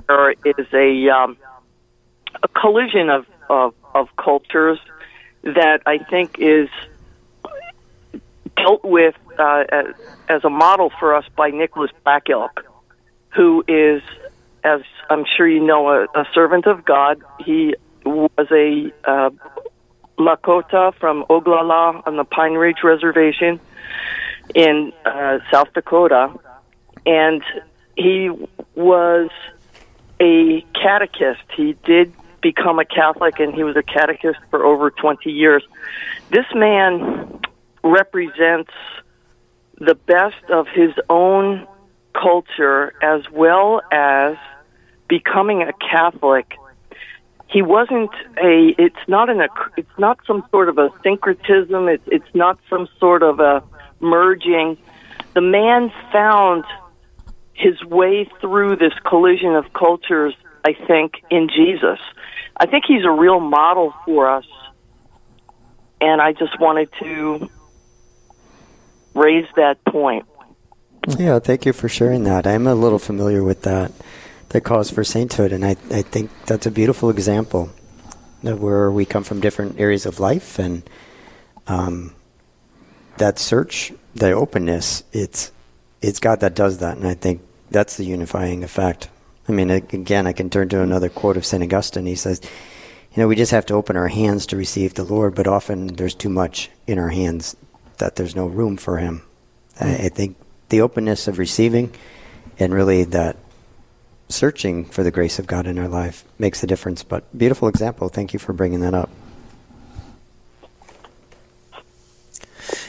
there 0.09 0.31
is 0.31 0.67
a 0.73 1.09
um, 1.11 1.37
a 2.43 2.49
collision 2.49 3.11
of, 3.11 3.27
of 3.49 3.75
of 3.95 4.09
cultures 4.17 4.79
that 5.43 5.83
I 5.87 5.99
think 5.99 6.39
is 6.39 6.69
dealt 8.57 8.85
with 8.85 9.15
uh, 9.39 9.65
as, 9.71 9.87
as 10.29 10.45
a 10.45 10.51
model 10.51 10.91
for 10.99 11.15
us 11.15 11.25
by 11.37 11.51
Nicholas 11.51 11.91
Black 12.05 12.29
Elk, 12.29 12.65
who 13.31 13.65
is, 13.67 14.03
as 14.65 14.83
I'm 15.09 15.25
sure 15.37 15.49
you 15.49 15.65
know, 15.65 15.89
a, 15.89 16.05
a 16.15 16.27
servant 16.35 16.67
of 16.67 16.85
God. 16.85 17.23
He 17.45 17.75
was 18.05 18.31
a 18.51 18.93
uh, 19.05 19.31
Lakota 20.21 20.95
from 20.95 21.25
Oglala 21.31 22.07
on 22.07 22.17
the 22.17 22.25
Pine 22.25 22.53
Ridge 22.53 22.85
Reservation 22.85 23.59
in 24.55 24.93
uh, 25.05 25.39
South 25.51 25.73
Dakota, 25.73 26.33
and 27.07 27.43
he 27.97 28.31
was 28.75 29.31
a 30.21 30.61
catechist. 30.75 31.43
He 31.57 31.77
did 31.85 32.13
become 32.43 32.79
a 32.79 32.85
Catholic, 32.85 33.41
and 33.41 33.55
he 33.55 33.65
was 33.65 33.77
a 33.77 33.83
catechist 33.83 34.39
for 34.51 34.65
over 34.65 34.91
20 34.91 35.31
years. 35.31 35.63
This 36.31 36.47
man 36.55 37.41
represents 37.83 38.73
the 39.79 39.95
best 39.95 40.45
of 40.51 40.69
his 40.69 40.93
own 41.09 41.67
culture 42.13 42.93
as 43.03 43.23
well 43.31 43.81
as 43.91 44.37
becoming 45.09 45.63
a 45.63 45.73
Catholic 45.73 46.60
he 47.51 47.63
wasn't 47.63 48.11
a 48.39 48.75
it's 48.79 49.09
not 49.09 49.29
an 49.29 49.41
it's 49.77 49.99
not 49.99 50.19
some 50.27 50.45
sort 50.51 50.69
of 50.69 50.79
a 50.79 50.91
syncretism 51.03 51.89
it's 51.89 52.05
it's 52.07 52.35
not 52.35 52.59
some 52.69 52.89
sort 52.99 53.23
of 53.23 53.41
a 53.41 53.63
merging. 54.01 54.79
The 55.35 55.41
man 55.41 55.93
found 56.13 56.65
his 57.53 57.83
way 57.85 58.29
through 58.41 58.77
this 58.77 58.93
collision 59.05 59.55
of 59.55 59.73
cultures 59.73 60.35
i 60.65 60.75
think 60.87 61.15
in 61.31 61.49
jesus. 61.49 61.99
I 62.57 62.67
think 62.67 62.85
he's 62.87 63.05
a 63.05 63.11
real 63.11 63.41
model 63.41 63.93
for 64.05 64.31
us 64.31 64.47
and 66.01 66.21
i 66.21 66.33
just 66.33 66.59
wanted 66.61 66.89
to 67.01 67.51
raise 69.15 69.47
that 69.57 69.85
point. 69.85 70.25
Yeah 71.19 71.41
thank 71.41 71.67
you 71.67 71.73
for 71.73 71.89
sharing 71.89 72.25
that. 72.25 72.47
I'm 72.47 72.67
a 72.67 72.75
little 72.75 73.01
familiar 73.01 73.43
with 73.43 73.63
that 73.63 73.93
the 74.51 74.61
calls 74.61 74.91
for 74.91 75.03
sainthood. 75.03 75.53
And 75.53 75.65
I, 75.65 75.71
I 75.91 76.03
think 76.03 76.31
that's 76.47 76.67
a 76.67 76.71
beautiful 76.71 77.11
example 77.11 77.71
of 78.45 78.61
where 78.61 78.91
we 78.91 79.05
come 79.05 79.25
from 79.25 79.41
different 79.41 79.81
areas 79.81 80.07
of 80.07 80.21
life 80.21 80.59
and 80.59 80.83
um, 81.67 82.15
that 83.17 83.39
search, 83.39 83.93
the 84.15 84.33
openness, 84.33 85.05
it's, 85.13 85.53
it's 86.03 86.21
God 86.21 86.41
that 86.41 86.55
does 86.55 86.79
that. 86.79 86.97
And 86.97 87.07
I 87.07 87.15
think 87.15 87.43
that's 87.71 87.97
the 87.97 88.05
unifying 88.05 88.65
effect. 88.65 89.09
I 89.49 89.53
mean, 89.53 89.71
again, 89.71 90.27
I 90.27 90.33
can 90.33 90.51
turn 90.51 90.69
to 90.71 90.83
another 90.83 91.09
quote 91.09 91.37
of 91.37 91.47
St. 91.47 91.63
Augustine. 91.63 92.07
He 92.07 92.15
says, 92.15 92.41
you 93.15 93.21
know, 93.21 93.29
we 93.29 93.37
just 93.37 93.51
have 93.51 93.67
to 93.67 93.75
open 93.75 93.97
our 93.97 94.09
hands 94.09 94.47
to 94.47 94.57
receive 94.57 94.95
the 94.95 95.03
Lord, 95.05 95.35
but 95.35 95.49
often 95.49 95.89
there's 95.89 96.15
too 96.15 96.29
much 96.29 96.71
in 96.87 96.99
our 96.99 97.09
hands 97.09 97.57
that 97.99 98.17
there's 98.17 98.37
no 98.37 98.47
room 98.47 98.77
for 98.77 98.99
Him. 98.99 99.23
I, 99.81 99.95
I 99.95 100.09
think 100.09 100.37
the 100.69 100.81
openness 100.81 101.27
of 101.27 101.39
receiving 101.39 101.93
and 102.59 102.73
really 102.73 103.05
that 103.05 103.37
searching 104.31 104.85
for 104.85 105.03
the 105.03 105.11
grace 105.11 105.39
of 105.39 105.47
God 105.47 105.67
in 105.67 105.79
our 105.79 105.89
life 105.89 106.25
makes 106.39 106.63
a 106.63 106.67
difference. 106.67 107.03
But 107.03 107.25
beautiful 107.37 107.69
example. 107.69 108.09
Thank 108.09 108.33
you 108.33 108.39
for 108.39 108.53
bringing 108.53 108.81
that 108.81 108.95
up. 108.95 109.11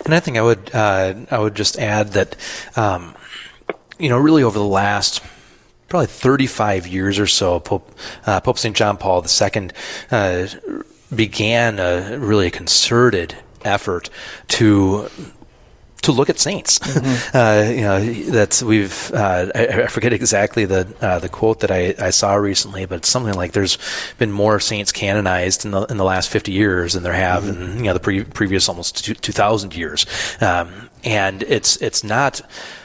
And 0.06 0.16
I 0.16 0.20
think 0.20 0.38
I 0.38 0.42
would 0.42 0.74
uh, 0.74 1.14
I 1.30 1.40
would 1.40 1.56
just 1.56 1.78
add 1.78 2.14
that 2.14 2.36
um, 2.76 3.16
you 4.00 4.10
know 4.10 4.18
really 4.18 4.44
over 4.44 4.58
the 4.58 4.66
last 4.66 5.22
probably 5.88 6.08
35 6.08 6.88
years 6.88 7.20
or 7.20 7.28
so, 7.28 7.60
Pope 7.60 7.94
uh, 8.26 8.40
Pope 8.40 8.58
St. 8.58 8.76
John 8.76 8.98
Paul 8.98 9.24
II 9.26 9.70
uh, 10.10 10.48
began 11.14 11.80
a 11.80 12.18
really 12.18 12.50
concerted 12.50 13.36
effort 13.64 14.10
to 14.48 15.10
to 16.04 16.12
look 16.12 16.30
at 16.30 16.40
saints. 16.40 16.80
Mm-hmm. 16.80 17.38
Uh, 17.38 17.72
you 17.72 17.82
know, 17.82 18.32
that's 18.32 18.62
we've 18.62 19.12
uh, 19.14 19.50
I, 19.56 19.68
I, 19.84 19.88
forget 19.88 20.14
exactly 20.14 20.66
the 20.66 20.94
uh, 21.02 21.20
the 21.20 21.30
quote 21.30 21.62
that 21.62 21.72
I, 21.72 21.96
I 22.00 22.10
saw 22.10 22.36
recently, 22.36 22.86
but 22.86 23.06
something 23.06 23.34
like 23.34 23.54
there's 23.54 23.78
been 24.18 24.32
more 24.32 24.60
saints 24.60 24.92
canonized 24.92 25.66
in 25.66 25.72
the 25.72 25.84
in 25.86 25.98
the 25.98 26.04
last 26.04 26.30
50 26.30 26.52
years 26.52 26.94
than 26.94 27.04
there 27.04 27.14
have 27.14 27.44
mm-hmm. 27.44 27.64
in 27.64 27.78
you 27.78 27.84
know 27.86 27.94
the 27.94 28.00
pre- 28.00 28.24
previous 28.24 28.68
almost 28.68 29.06
two 29.06 29.34
thousand 29.34 29.76
years. 29.76 30.06
Um, 30.42 30.90
and 31.04 31.44
it's 31.44 31.78
it's 31.78 32.04
not 32.04 32.42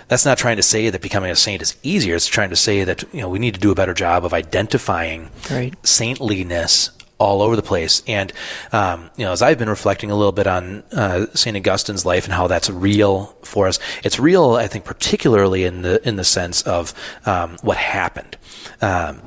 that's 0.09 0.24
not 0.24 0.38
trying 0.38 0.57
to 0.57 0.62
say 0.62 0.90
that 0.90 1.02
becoming 1.02 1.31
a 1.31 1.37
saint 1.37 1.62
is 1.62 1.76
easier. 1.83 2.14
It's 2.14 2.26
trying 2.26 2.50
to 2.50 2.57
say 2.57 2.85
that 2.85 3.02
you 3.12 3.20
know 3.20 3.29
we 3.29 3.38
need 3.38 3.55
to 3.55 3.61
do 3.61 3.70
a 3.70 3.74
better 3.74 3.94
job 3.94 4.24
of 4.24 4.33
identifying 4.33 5.31
right. 5.50 5.74
saintliness 5.87 6.90
all 7.18 7.42
over 7.42 7.57
the 7.57 7.62
place. 7.62 8.02
And 8.07 8.33
um, 8.72 9.11
you 9.16 9.24
know, 9.24 9.33
as 9.33 9.42
I've 9.42 9.59
been 9.59 9.68
reflecting 9.68 10.11
a 10.11 10.16
little 10.16 10.33
bit 10.33 10.46
on 10.46 10.83
uh, 10.92 11.26
Saint 11.35 11.57
Augustine's 11.57 12.05
life 12.05 12.24
and 12.24 12.33
how 12.33 12.46
that's 12.46 12.70
real 12.70 13.37
for 13.42 13.66
us, 13.66 13.79
it's 14.05 14.18
real, 14.18 14.55
I 14.55 14.66
think, 14.66 14.85
particularly 14.85 15.64
in 15.64 15.83
the 15.83 16.07
in 16.07 16.16
the 16.16 16.24
sense 16.24 16.62
of 16.62 16.92
um, 17.24 17.57
what 17.62 17.76
happened. 17.76 18.37
Um, 18.81 19.22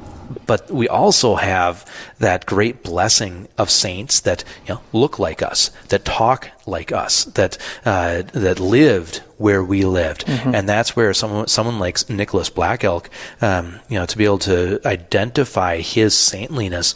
but 0.45 0.69
we 0.69 0.87
also 0.87 1.35
have 1.35 1.85
that 2.19 2.45
great 2.45 2.83
blessing 2.83 3.47
of 3.57 3.69
saints 3.69 4.19
that 4.21 4.43
you 4.67 4.75
know, 4.75 4.81
look 4.93 5.19
like 5.19 5.41
us, 5.41 5.69
that 5.89 6.05
talk 6.05 6.51
like 6.65 6.91
us, 6.91 7.25
that 7.25 7.57
uh, 7.85 8.23
that 8.33 8.59
lived 8.59 9.17
where 9.37 9.63
we 9.63 9.85
lived, 9.85 10.25
mm-hmm. 10.25 10.53
and 10.53 10.67
that's 10.67 10.95
where 10.95 11.13
someone 11.13 11.47
someone 11.47 11.79
like 11.79 12.09
Nicholas 12.09 12.49
Black 12.49 12.83
Elk, 12.83 13.09
um, 13.41 13.79
you 13.89 13.97
know, 13.97 14.05
to 14.05 14.17
be 14.17 14.25
able 14.25 14.39
to 14.39 14.79
identify 14.85 15.77
his 15.77 16.13
saintliness. 16.13 16.93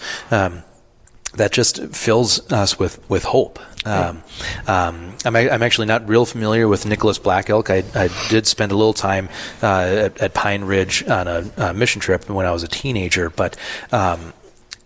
That 1.33 1.51
just 1.51 1.83
fills 1.87 2.51
us 2.51 2.77
with, 2.77 3.03
with 3.09 3.23
hope. 3.23 3.59
Um, 3.85 4.23
um, 4.67 5.13
I'm, 5.25 5.35
I'm 5.35 5.63
actually 5.63 5.87
not 5.87 6.07
real 6.07 6.25
familiar 6.25 6.67
with 6.67 6.85
Nicholas 6.85 7.19
Black 7.19 7.49
Elk. 7.49 7.69
I, 7.69 7.83
I 7.93 8.09
did 8.29 8.47
spend 8.47 8.71
a 8.71 8.75
little 8.75 8.93
time 8.93 9.29
uh, 9.61 10.05
at, 10.05 10.21
at, 10.21 10.33
Pine 10.33 10.63
Ridge 10.63 11.07
on 11.07 11.27
a, 11.27 11.51
a, 11.57 11.73
mission 11.73 11.99
trip 11.99 12.29
when 12.29 12.45
I 12.45 12.51
was 12.51 12.63
a 12.63 12.67
teenager, 12.67 13.29
but 13.29 13.57
um, 13.91 14.33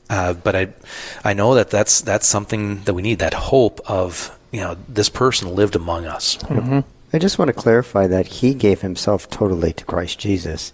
uh, 0.09 0.33
but 0.33 0.55
I 0.55 0.69
I 1.23 1.33
know 1.33 1.55
that 1.55 1.69
that's 1.69 2.01
that's 2.01 2.25
something 2.25 2.81
that 2.83 2.93
we 2.93 3.01
need. 3.01 3.19
That 3.19 3.33
hope 3.33 3.81
of 3.87 4.37
you 4.51 4.61
know 4.61 4.77
this 4.87 5.09
person 5.09 5.53
lived 5.53 5.75
among 5.75 6.05
us. 6.05 6.37
Mm-hmm. 6.37 6.79
I 7.13 7.19
just 7.19 7.39
want 7.39 7.49
to 7.49 7.53
clarify 7.53 8.07
that 8.07 8.27
he 8.27 8.53
gave 8.53 8.81
himself 8.81 9.29
totally 9.29 9.73
to 9.73 9.85
Christ 9.85 10.19
Jesus. 10.19 10.73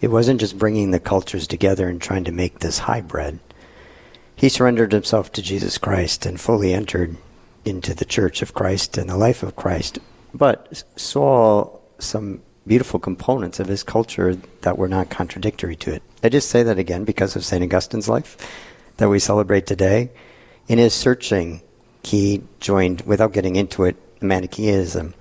It 0.00 0.08
wasn't 0.08 0.40
just 0.40 0.58
bringing 0.58 0.90
the 0.90 1.00
cultures 1.00 1.46
together 1.46 1.88
and 1.88 2.00
trying 2.00 2.24
to 2.24 2.32
make 2.32 2.60
this 2.60 2.78
hybrid 2.80 3.38
he 4.44 4.50
surrendered 4.50 4.92
himself 4.92 5.32
to 5.32 5.40
Jesus 5.40 5.78
Christ 5.78 6.26
and 6.26 6.38
fully 6.38 6.74
entered 6.74 7.16
into 7.64 7.94
the 7.94 8.04
church 8.04 8.42
of 8.42 8.52
Christ 8.52 8.98
and 8.98 9.08
the 9.08 9.16
life 9.16 9.42
of 9.42 9.56
Christ, 9.56 9.98
but 10.34 10.84
saw 10.96 11.78
some 11.98 12.42
beautiful 12.66 13.00
components 13.00 13.58
of 13.58 13.68
his 13.68 13.82
culture 13.82 14.34
that 14.60 14.76
were 14.76 14.86
not 14.86 15.08
contradictory 15.08 15.76
to 15.76 15.94
it. 15.94 16.02
I 16.22 16.28
just 16.28 16.50
say 16.50 16.62
that 16.62 16.78
again 16.78 17.04
because 17.04 17.34
of 17.36 17.42
St. 17.42 17.64
Augustine's 17.64 18.06
life 18.06 18.36
that 18.98 19.08
we 19.08 19.18
celebrate 19.18 19.64
today. 19.66 20.10
In 20.68 20.76
his 20.76 20.92
searching, 20.92 21.62
he 22.02 22.42
joined, 22.60 23.00
without 23.06 23.32
getting 23.32 23.56
into 23.56 23.84
it, 23.84 23.96
Manichaeism, 24.20 25.14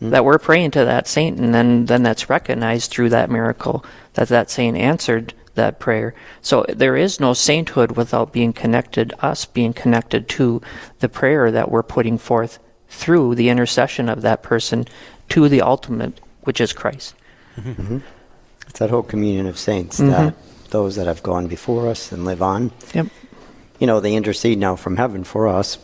mm-hmm. 0.02 0.10
that 0.10 0.24
we're 0.24 0.38
praying 0.38 0.72
to 0.72 0.84
that 0.84 1.08
saint, 1.08 1.38
and 1.38 1.54
then 1.54 1.86
then 1.86 2.02
that's 2.02 2.28
recognized 2.28 2.90
through 2.90 3.10
that 3.10 3.30
miracle 3.30 3.84
that 4.14 4.28
that 4.28 4.50
saint 4.50 4.76
answered 4.76 5.34
that 5.54 5.78
prayer. 5.78 6.14
So 6.40 6.64
there 6.68 6.96
is 6.96 7.20
no 7.20 7.34
sainthood 7.34 7.92
without 7.92 8.32
being 8.32 8.52
connected, 8.52 9.12
us 9.20 9.44
being 9.44 9.72
connected 9.72 10.28
to 10.30 10.62
the 11.00 11.08
prayer 11.08 11.50
that 11.50 11.70
we're 11.70 11.82
putting 11.82 12.18
forth 12.18 12.58
through 12.88 13.34
the 13.34 13.48
intercession 13.48 14.08
of 14.08 14.22
that 14.22 14.42
person 14.42 14.86
to 15.30 15.48
the 15.48 15.62
ultimate, 15.62 16.20
which 16.42 16.60
is 16.60 16.72
Christ. 16.72 17.14
Mm-hmm. 17.56 17.98
It's 18.68 18.78
that 18.78 18.90
whole 18.90 19.02
communion 19.02 19.46
of 19.46 19.58
saints 19.58 20.00
mm-hmm. 20.00 20.10
that 20.10 20.34
those 20.70 20.96
that 20.96 21.06
have 21.06 21.22
gone 21.22 21.46
before 21.46 21.88
us 21.88 22.12
and 22.12 22.24
live 22.24 22.42
on. 22.42 22.72
Yep. 22.94 23.06
You 23.78 23.86
know, 23.86 24.00
they 24.00 24.14
intercede 24.14 24.58
now 24.58 24.76
from 24.76 24.96
heaven 24.96 25.24
for 25.24 25.48
us, 25.48 25.78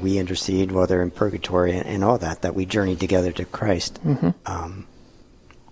we 0.00 0.18
intercede 0.18 0.72
while 0.72 0.86
they're 0.86 1.02
in 1.02 1.10
purgatory 1.10 1.76
and, 1.76 1.86
and 1.86 2.04
all 2.04 2.18
that, 2.18 2.42
that 2.42 2.54
we 2.54 2.66
journey 2.66 2.96
together 2.96 3.32
to 3.32 3.44
Christ 3.44 4.02
mm-hmm. 4.04 4.30
um, 4.46 4.86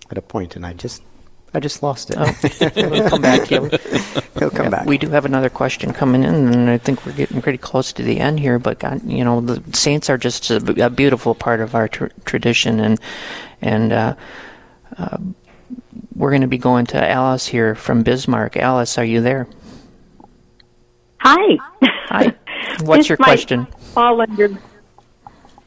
at 0.09 0.17
a 0.17 0.21
point, 0.21 0.55
and 0.55 0.65
I 0.65 0.73
just 0.73 1.01
I 1.55 1.59
just 1.61 1.81
lost 1.81 2.11
it. 2.11 2.17
Oh, 2.19 2.89
will 2.89 3.09
come 3.09 3.21
back. 3.21 3.47
He'll, 3.47 3.69
he'll 4.37 4.49
come 4.49 4.65
yeah, 4.65 4.69
back. 4.69 4.85
We 4.85 4.97
do 4.97 5.09
have 5.11 5.23
another 5.23 5.49
question 5.49 5.93
coming 5.93 6.23
in, 6.23 6.35
and 6.35 6.69
I 6.69 6.77
think 6.77 7.05
we're 7.05 7.13
getting 7.13 7.41
pretty 7.41 7.57
close 7.57 7.93
to 7.93 8.03
the 8.03 8.19
end 8.19 8.41
here. 8.41 8.59
But 8.59 8.79
God, 8.79 9.01
you 9.05 9.23
know, 9.23 9.39
the 9.39 9.63
saints 9.73 10.09
are 10.09 10.17
just 10.17 10.51
a, 10.51 10.85
a 10.85 10.89
beautiful 10.89 11.33
part 11.33 11.61
of 11.61 11.73
our 11.73 11.87
tr- 11.87 12.07
tradition, 12.25 12.81
and 12.81 12.99
and 13.61 13.93
uh, 13.93 14.15
uh, 14.97 15.17
we're 16.13 16.31
going 16.31 16.41
to 16.41 16.47
be 16.47 16.57
going 16.57 16.87
to 16.87 17.09
Alice 17.09 17.47
here 17.47 17.73
from 17.73 18.03
Bismarck. 18.03 18.57
Alice, 18.57 18.97
are 18.97 19.05
you 19.05 19.21
there? 19.21 19.47
Hi. 21.19 21.57
Hi. 21.81 22.35
What's 22.81 23.03
this 23.03 23.09
your 23.09 23.17
question? 23.17 23.65
Fall 23.95 24.21
under 24.21 24.49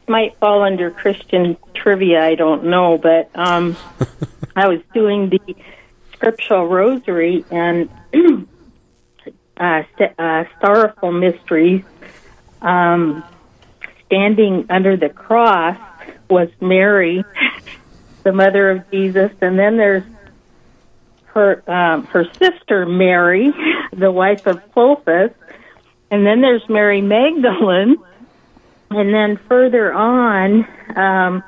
might 0.07 0.37
fall 0.37 0.63
under 0.63 0.89
Christian 0.91 1.57
trivia. 1.73 2.23
I 2.23 2.35
don't 2.35 2.65
know, 2.65 2.97
but 2.97 3.29
um, 3.35 3.75
I 4.55 4.67
was 4.67 4.79
doing 4.93 5.29
the 5.29 5.55
scriptural 6.13 6.67
rosary 6.67 7.45
and 7.51 7.89
uh, 9.57 9.83
uh, 10.17 10.43
sorrowful 10.61 11.11
mysteries. 11.11 11.83
Um, 12.61 13.23
standing 14.05 14.65
under 14.69 14.97
the 14.97 15.09
cross 15.09 15.77
was 16.29 16.49
Mary, 16.59 17.23
the 18.23 18.31
mother 18.31 18.71
of 18.71 18.91
Jesus, 18.91 19.31
and 19.41 19.57
then 19.57 19.77
there's 19.77 20.03
her 21.27 21.63
um, 21.67 22.05
her 22.07 22.25
sister 22.33 22.85
Mary, 22.85 23.53
the 23.93 24.11
wife 24.11 24.45
of 24.47 24.61
Clopas, 24.73 25.33
and 26.11 26.25
then 26.25 26.41
there's 26.41 26.67
Mary 26.69 27.01
Magdalene. 27.01 27.97
And 28.91 29.13
then 29.13 29.39
further 29.47 29.93
on, 29.93 30.67
um, 30.95 31.43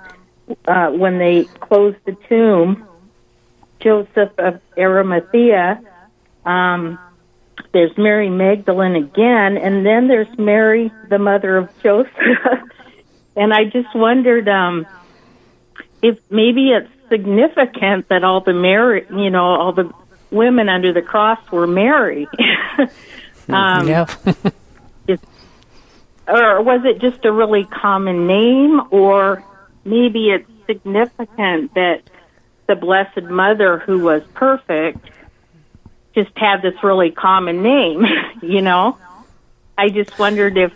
uh, 0.66 0.90
when 0.92 1.18
they 1.18 1.46
closed 1.60 1.98
the 2.06 2.16
tomb, 2.30 2.88
Joseph 3.80 4.32
of 4.38 4.62
Arimathea, 4.78 5.82
um, 6.46 7.00
there's 7.74 7.98
Mary 7.98 8.30
Magdalene 8.30 8.96
again, 8.96 9.58
and 9.58 9.86
then 9.86 10.08
there's 10.08 10.28
Mary, 10.38 10.92
the 11.10 11.18
mother 11.18 11.58
of 11.58 11.70
Joseph. 11.82 12.12
and 13.36 13.54
I 13.54 13.66
just 13.66 13.94
wondered 13.96 14.48
um, 14.48 14.86
if 16.02 16.20
maybe 16.30 16.72
it's 16.72 16.92
significant 17.10 18.10
that 18.10 18.24
all 18.24 18.42
the 18.42 18.54
Mary, 18.54 19.06
you 19.10 19.30
know, 19.30 19.44
all 19.44 19.74
the 19.74 19.92
women 20.30 20.70
under 20.70 20.94
the 20.94 21.02
cross 21.02 21.40
were 21.52 21.68
Mary. 21.68 22.28
Um, 23.50 23.88
yeah. 23.88 24.06
or 26.32 26.62
was 26.62 26.82
it 26.86 27.00
just 27.00 27.26
a 27.26 27.32
really 27.32 27.66
common 27.66 28.26
name, 28.26 28.82
or 28.90 29.44
maybe 29.84 30.30
it's 30.30 30.50
significant 30.66 31.74
that 31.76 32.02
the 32.68 32.76
Blessed 32.76 33.24
Mother, 33.24 33.80
who 33.80 34.00
was 34.00 34.24
perfect, 34.34 35.10
just 36.16 36.32
had 36.36 36.62
this 36.62 36.82
really 36.84 37.12
common 37.12 37.62
name, 37.62 38.06
you 38.42 38.62
know? 38.62 38.98
I 39.78 39.90
just 39.90 40.18
wondered 40.20 40.58
if 40.58 40.74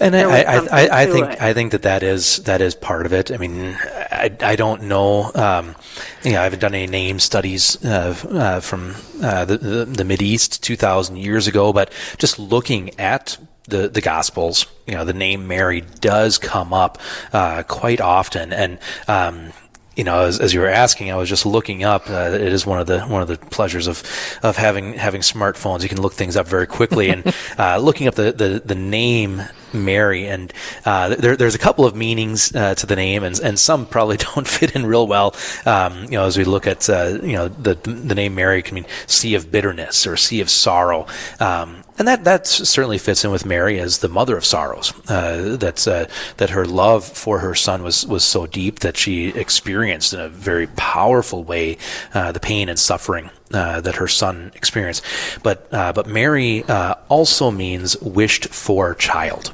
and 0.00 0.16
I, 0.16 0.42
I, 0.42 0.56
I, 0.56 1.02
I 1.02 1.06
think 1.06 1.30
it. 1.30 1.42
I 1.42 1.52
think 1.52 1.72
that 1.72 1.82
that 1.82 2.02
is 2.02 2.38
that 2.44 2.60
is 2.60 2.74
part 2.74 3.06
of 3.06 3.12
it. 3.12 3.30
I 3.30 3.36
mean, 3.36 3.76
I, 4.10 4.34
I 4.40 4.56
don't 4.56 4.84
know. 4.84 5.30
Um, 5.34 5.76
you 6.24 6.32
know, 6.32 6.40
I 6.40 6.44
haven't 6.44 6.60
done 6.60 6.74
any 6.74 6.86
name 6.86 7.18
studies 7.18 7.82
uh, 7.84 8.16
uh, 8.30 8.60
from 8.60 8.94
uh, 9.22 9.44
the, 9.44 9.58
the 9.58 9.84
the 9.84 10.04
Mid 10.04 10.22
East 10.22 10.62
two 10.62 10.76
thousand 10.76 11.16
years 11.16 11.46
ago, 11.46 11.72
but 11.72 11.92
just 12.18 12.38
looking 12.38 12.98
at 12.98 13.38
the 13.68 13.88
the 13.88 14.00
Gospels, 14.00 14.66
you 14.86 14.94
know, 14.94 15.04
the 15.04 15.12
name 15.12 15.46
Mary 15.46 15.80
does 16.00 16.38
come 16.38 16.72
up 16.72 16.98
uh, 17.32 17.62
quite 17.62 18.00
often, 18.00 18.52
and 18.52 18.78
um, 19.08 19.52
you 19.96 20.04
know, 20.04 20.20
as, 20.20 20.40
as, 20.40 20.54
you 20.54 20.60
were 20.60 20.68
asking, 20.68 21.10
I 21.10 21.16
was 21.16 21.28
just 21.28 21.44
looking 21.44 21.84
up. 21.84 22.08
Uh, 22.08 22.30
it 22.32 22.40
is 22.40 22.64
one 22.64 22.80
of 22.80 22.86
the 22.86 23.02
one 23.02 23.20
of 23.20 23.28
the 23.28 23.36
pleasures 23.36 23.86
of 23.86 24.02
of 24.42 24.56
having 24.56 24.94
having 24.94 25.20
smartphones. 25.20 25.82
You 25.82 25.88
can 25.88 26.00
look 26.00 26.14
things 26.14 26.36
up 26.36 26.48
very 26.48 26.66
quickly, 26.66 27.10
and 27.10 27.34
uh, 27.58 27.76
looking 27.78 28.08
up 28.08 28.14
the, 28.14 28.32
the 28.32 28.62
the 28.64 28.74
name 28.74 29.42
Mary, 29.74 30.26
and 30.26 30.52
uh, 30.86 31.14
there, 31.16 31.36
there's 31.36 31.54
a 31.54 31.58
couple 31.58 31.84
of 31.84 31.94
meanings 31.94 32.54
uh, 32.54 32.74
to 32.76 32.86
the 32.86 32.96
name, 32.96 33.22
and, 33.22 33.38
and 33.40 33.58
some 33.58 33.84
probably 33.84 34.16
don't 34.34 34.48
fit 34.48 34.74
in 34.74 34.86
real 34.86 35.06
well. 35.06 35.34
Um, 35.66 36.04
you 36.04 36.12
know, 36.12 36.24
as 36.24 36.38
we 36.38 36.44
look 36.44 36.66
at 36.66 36.88
uh, 36.88 37.18
you 37.22 37.34
know 37.34 37.48
the 37.48 37.74
the 37.74 38.14
name 38.14 38.34
Mary 38.34 38.62
can 38.62 38.76
mean 38.76 38.86
sea 39.06 39.34
of 39.34 39.50
bitterness 39.50 40.06
or 40.06 40.16
sea 40.16 40.40
of 40.40 40.48
sorrow. 40.48 41.06
Um, 41.38 41.81
and 41.98 42.08
that 42.08 42.24
that 42.24 42.46
certainly 42.46 42.98
fits 42.98 43.24
in 43.24 43.30
with 43.30 43.44
Mary 43.44 43.78
as 43.78 43.98
the 43.98 44.08
mother 44.08 44.36
of 44.36 44.44
sorrows. 44.44 44.92
Uh, 45.08 45.56
that's 45.56 45.86
uh, 45.86 46.08
that 46.38 46.50
her 46.50 46.64
love 46.64 47.04
for 47.04 47.40
her 47.40 47.54
son 47.54 47.82
was 47.82 48.06
was 48.06 48.24
so 48.24 48.46
deep 48.46 48.80
that 48.80 48.96
she 48.96 49.28
experienced 49.28 50.12
in 50.12 50.20
a 50.20 50.28
very 50.28 50.66
powerful 50.68 51.44
way 51.44 51.76
uh, 52.14 52.32
the 52.32 52.40
pain 52.40 52.68
and 52.68 52.78
suffering 52.78 53.30
uh, 53.52 53.80
that 53.80 53.96
her 53.96 54.08
son 54.08 54.52
experienced. 54.54 55.04
But 55.42 55.68
uh, 55.72 55.92
but 55.92 56.06
Mary 56.06 56.64
uh, 56.64 56.94
also 57.08 57.50
means 57.50 57.96
wished 58.00 58.46
for 58.46 58.94
child, 58.94 59.52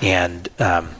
and. 0.00 0.48
Um, 0.58 0.90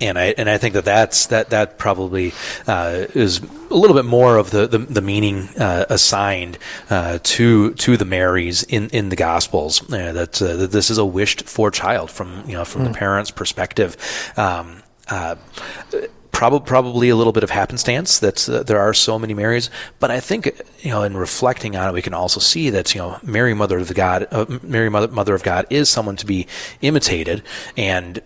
and 0.00 0.18
I 0.18 0.34
and 0.36 0.48
I 0.48 0.58
think 0.58 0.74
that 0.74 0.84
that's 0.84 1.26
that 1.26 1.50
that 1.50 1.78
probably 1.78 2.32
uh, 2.66 3.06
is 3.14 3.40
a 3.70 3.74
little 3.74 3.94
bit 3.94 4.04
more 4.04 4.36
of 4.36 4.50
the 4.50 4.66
the, 4.66 4.78
the 4.78 5.02
meaning 5.02 5.48
uh, 5.58 5.86
assigned 5.88 6.58
uh, 6.90 7.18
to 7.22 7.74
to 7.74 7.96
the 7.96 8.04
Marys 8.04 8.62
in, 8.64 8.88
in 8.90 9.08
the 9.08 9.16
Gospels 9.16 9.82
uh, 9.92 10.12
that, 10.12 10.40
uh, 10.40 10.56
that 10.56 10.72
this 10.72 10.90
is 10.90 10.98
a 10.98 11.04
wished 11.04 11.42
for 11.48 11.70
child 11.70 12.10
from 12.10 12.44
you 12.46 12.54
know 12.54 12.64
from 12.64 12.82
mm. 12.82 12.84
the 12.84 12.90
hmm. 12.90 12.98
parents' 12.98 13.30
perspective. 13.30 13.96
Um, 14.36 14.82
uh, 15.08 15.36
probably 16.32 16.66
probably 16.66 17.08
a 17.08 17.16
little 17.16 17.32
bit 17.32 17.44
of 17.44 17.50
happenstance 17.50 18.18
that 18.18 18.48
uh, 18.48 18.62
there 18.62 18.80
are 18.80 18.92
so 18.92 19.18
many 19.18 19.34
Marys, 19.34 19.70
but 20.00 20.10
I 20.10 20.20
think 20.20 20.60
you 20.80 20.90
know 20.90 21.02
in 21.02 21.16
reflecting 21.16 21.76
on 21.76 21.88
it, 21.88 21.92
we 21.92 22.02
can 22.02 22.14
also 22.14 22.40
see 22.40 22.70
that 22.70 22.94
you 22.94 23.00
know 23.00 23.18
Mary, 23.22 23.54
Mother 23.54 23.78
of 23.78 23.94
God, 23.94 24.26
uh, 24.30 24.46
Mary, 24.62 24.88
Mother, 24.88 25.08
Mother 25.08 25.34
of 25.34 25.42
God, 25.42 25.66
is 25.70 25.88
someone 25.88 26.16
to 26.16 26.26
be 26.26 26.46
imitated, 26.82 27.42
and 27.76 28.20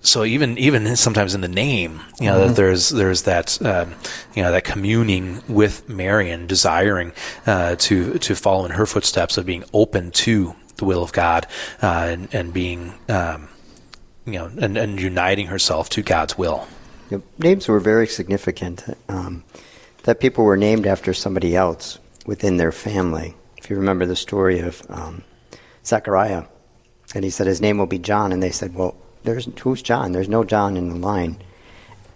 so 0.00 0.24
even 0.24 0.56
even 0.58 0.94
sometimes 0.96 1.34
in 1.34 1.40
the 1.40 1.48
name, 1.48 2.00
you 2.20 2.26
know, 2.26 2.38
mm-hmm. 2.38 2.48
that 2.48 2.56
there's 2.56 2.90
there's 2.90 3.22
that 3.22 3.60
um, 3.62 3.94
you 4.34 4.42
know 4.42 4.52
that 4.52 4.64
communing 4.64 5.42
with 5.48 5.88
Mary 5.88 6.30
and 6.30 6.48
desiring 6.48 7.12
uh, 7.46 7.74
to 7.76 8.18
to 8.18 8.34
follow 8.34 8.64
in 8.64 8.72
her 8.72 8.86
footsteps 8.86 9.36
of 9.36 9.44
being 9.44 9.64
open 9.72 10.10
to 10.12 10.54
the 10.76 10.84
will 10.84 11.02
of 11.02 11.12
God 11.12 11.46
uh, 11.82 12.06
and 12.10 12.28
and 12.32 12.54
being 12.54 12.94
um, 13.08 13.48
you 14.24 14.34
know 14.34 14.50
and, 14.60 14.76
and 14.76 15.00
uniting 15.00 15.48
herself 15.48 15.88
to 15.90 16.02
God's 16.02 16.38
will. 16.38 16.68
Yep. 17.10 17.22
Names 17.38 17.68
were 17.68 17.80
very 17.80 18.06
significant. 18.06 18.84
Um, 19.08 19.44
that 20.04 20.20
people 20.20 20.44
were 20.44 20.56
named 20.56 20.86
after 20.86 21.12
somebody 21.12 21.56
else 21.56 21.98
within 22.24 22.56
their 22.56 22.72
family. 22.72 23.34
If 23.56 23.68
you 23.68 23.76
remember 23.76 24.06
the 24.06 24.16
story 24.16 24.60
of 24.60 24.80
um, 24.88 25.24
Zechariah, 25.84 26.44
and 27.14 27.24
he 27.24 27.30
said 27.30 27.46
his 27.46 27.60
name 27.60 27.78
will 27.78 27.86
be 27.86 27.98
John, 27.98 28.32
and 28.32 28.42
they 28.42 28.50
said, 28.50 28.74
well 28.74 28.96
there's 29.28 29.48
who's 29.60 29.82
John? 29.82 30.12
There's 30.12 30.28
no 30.28 30.42
John 30.42 30.76
in 30.76 30.88
the 30.88 30.96
line. 30.96 31.36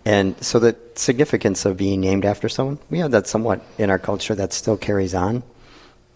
And 0.05 0.42
so 0.42 0.59
the 0.59 0.77
significance 0.94 1.64
of 1.64 1.77
being 1.77 2.01
named 2.01 2.25
after 2.25 2.48
someone, 2.48 2.79
we 2.90 2.98
have 2.98 3.12
that 3.12 3.27
somewhat 3.27 3.62
in 3.79 3.90
our 3.90 3.98
culture 3.98 4.35
that 4.35 4.53
still 4.53 4.77
carries 4.77 5.14
on. 5.14 5.42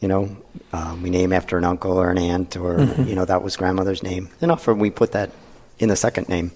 You 0.01 0.09
know, 0.09 0.37
um, 0.73 1.03
we 1.03 1.11
name 1.11 1.33
after 1.33 1.57
an 1.57 1.65
uncle 1.65 1.97
or 1.99 2.11
an 2.11 2.19
aunt, 2.19 2.57
or 2.57 2.79
mm-hmm. 2.79 3.05
you 3.05 3.15
know 3.15 3.25
that 3.25 3.43
was 3.43 3.57
grandmother's 3.57 4.03
name. 4.03 4.29
And 4.41 4.51
often 4.51 4.79
we 4.79 4.91
put 4.91 5.13
that 5.13 5.31
in 5.79 5.89
the 5.89 5.97
second 5.97 6.29
name. 6.29 6.53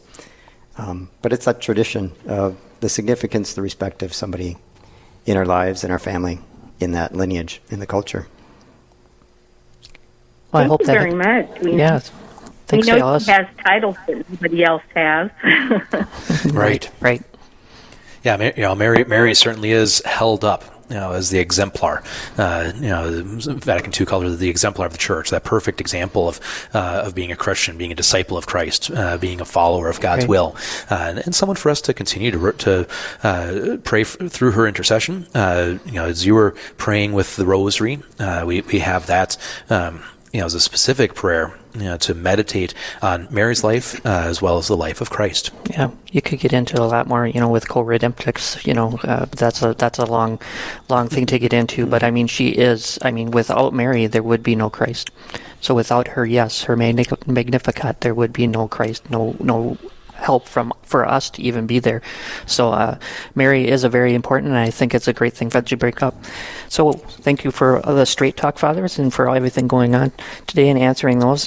Um, 0.76 1.10
but 1.22 1.32
it's 1.32 1.44
that 1.44 1.60
tradition 1.60 2.12
of 2.26 2.56
the 2.80 2.88
significance, 2.88 3.54
the 3.54 3.62
respect 3.62 4.02
of 4.02 4.12
somebody 4.12 4.56
in 5.26 5.36
our 5.36 5.46
lives, 5.46 5.84
in 5.84 5.90
our 5.90 5.98
family, 5.98 6.40
in 6.80 6.92
that 6.92 7.14
lineage, 7.14 7.60
in 7.70 7.80
the 7.80 7.86
culture. 7.86 8.26
Well, 10.52 10.62
Thank 10.62 10.64
I 10.64 10.68
hope 10.68 10.80
you 10.80 10.86
that 10.86 10.92
very 10.92 11.14
much. 11.14 11.60
We 11.60 11.78
yeah, 11.78 12.00
Thanks, 12.70 12.86
we 12.86 12.92
know 12.92 12.98
Alice. 12.98 13.26
he 13.26 13.32
has 13.32 13.46
titles 13.64 13.96
that 14.06 14.30
nobody 14.30 14.64
else 14.64 14.82
has. 14.94 15.30
right. 16.52 16.90
Right. 17.00 17.22
Yeah, 18.22 18.52
you 18.54 18.62
know, 18.62 18.74
Mary, 18.74 19.04
Mary 19.04 19.34
certainly 19.34 19.72
is 19.72 20.02
held 20.04 20.44
up 20.44 20.80
you 20.90 20.96
know, 20.96 21.12
as 21.12 21.30
the 21.30 21.38
exemplar. 21.38 22.02
Uh, 22.36 22.72
you 22.74 22.88
know, 22.88 23.22
Vatican 23.24 23.92
II 23.98 24.06
called 24.06 24.24
her 24.24 24.30
the 24.30 24.50
exemplar 24.50 24.86
of 24.86 24.92
the 24.92 24.98
church, 24.98 25.30
that 25.30 25.44
perfect 25.44 25.80
example 25.80 26.28
of 26.28 26.40
uh, 26.74 27.02
of 27.06 27.14
being 27.14 27.30
a 27.30 27.36
Christian, 27.36 27.78
being 27.78 27.92
a 27.92 27.94
disciple 27.94 28.36
of 28.36 28.46
Christ, 28.46 28.90
uh, 28.90 29.16
being 29.16 29.40
a 29.40 29.44
follower 29.44 29.88
of 29.88 30.00
God's 30.00 30.26
will, 30.26 30.56
uh, 30.90 30.96
and, 30.96 31.18
and, 31.20 31.34
someone 31.34 31.56
for 31.56 31.70
us 31.70 31.80
to 31.82 31.94
continue 31.94 32.32
to 32.32 32.52
to 32.52 32.88
uh, 33.22 33.76
pray 33.84 34.02
f- 34.02 34.16
through 34.28 34.50
her 34.50 34.66
intercession. 34.66 35.26
Uh, 35.32 35.78
you 35.86 35.92
know, 35.92 36.06
as 36.06 36.26
you 36.26 36.34
were 36.34 36.56
praying 36.76 37.12
with 37.12 37.36
the 37.36 37.46
Rosary, 37.46 38.00
we 38.44 38.60
we 38.62 38.80
have 38.80 39.06
that. 39.06 39.36
Um, 39.70 40.02
you 40.32 40.38
know, 40.38 40.46
as 40.46 40.54
a 40.54 40.60
specific 40.60 41.14
prayer 41.14 41.58
you 41.74 41.82
know, 41.82 41.96
to 41.98 42.14
meditate 42.14 42.74
on 43.02 43.28
Mary's 43.30 43.62
life 43.62 44.04
uh, 44.04 44.24
as 44.26 44.42
well 44.42 44.58
as 44.58 44.68
the 44.68 44.76
life 44.76 45.00
of 45.00 45.10
Christ. 45.10 45.50
Yeah, 45.70 45.90
you 46.10 46.20
could 46.20 46.40
get 46.40 46.52
into 46.52 46.80
a 46.80 46.84
lot 46.84 47.06
more, 47.06 47.26
you 47.26 47.40
know, 47.40 47.48
with 47.48 47.68
co 47.68 47.84
redemptrix. 47.84 48.66
You 48.66 48.74
know, 48.74 48.98
uh, 49.04 49.26
that's 49.26 49.62
a 49.62 49.74
that's 49.74 49.98
a 49.98 50.06
long, 50.06 50.40
long 50.88 51.08
thing 51.08 51.26
to 51.26 51.38
get 51.38 51.52
into. 51.52 51.86
But 51.86 52.02
I 52.02 52.10
mean, 52.10 52.26
she 52.26 52.48
is. 52.48 52.98
I 53.02 53.10
mean, 53.10 53.30
without 53.30 53.72
Mary, 53.72 54.06
there 54.06 54.22
would 54.22 54.42
be 54.42 54.54
no 54.54 54.70
Christ. 54.70 55.10
So 55.60 55.74
without 55.74 56.08
her, 56.08 56.24
yes, 56.24 56.62
her 56.62 56.76
Magnificat, 56.76 58.00
there 58.00 58.14
would 58.14 58.32
be 58.32 58.46
no 58.46 58.66
Christ, 58.66 59.10
no 59.10 59.36
no 59.40 59.76
help 60.20 60.46
from 60.46 60.72
for 60.82 61.06
us 61.06 61.30
to 61.30 61.42
even 61.42 61.66
be 61.66 61.78
there. 61.78 62.02
So 62.46 62.72
uh, 62.72 62.98
Mary 63.34 63.68
is 63.68 63.84
a 63.84 63.88
very 63.88 64.14
important, 64.14 64.50
and 64.50 64.58
I 64.58 64.70
think 64.70 64.94
it's 64.94 65.08
a 65.08 65.12
great 65.12 65.34
thing 65.34 65.48
that 65.50 65.70
you 65.70 65.76
break 65.76 66.02
up. 66.02 66.14
So 66.68 66.92
thank 66.92 67.44
you 67.44 67.50
for 67.50 67.80
the 67.80 68.04
straight 68.04 68.36
talk, 68.36 68.58
fathers, 68.58 68.98
and 68.98 69.12
for 69.12 69.34
everything 69.34 69.66
going 69.66 69.94
on 69.94 70.12
today 70.46 70.68
and 70.68 70.78
answering 70.78 71.18
those. 71.18 71.38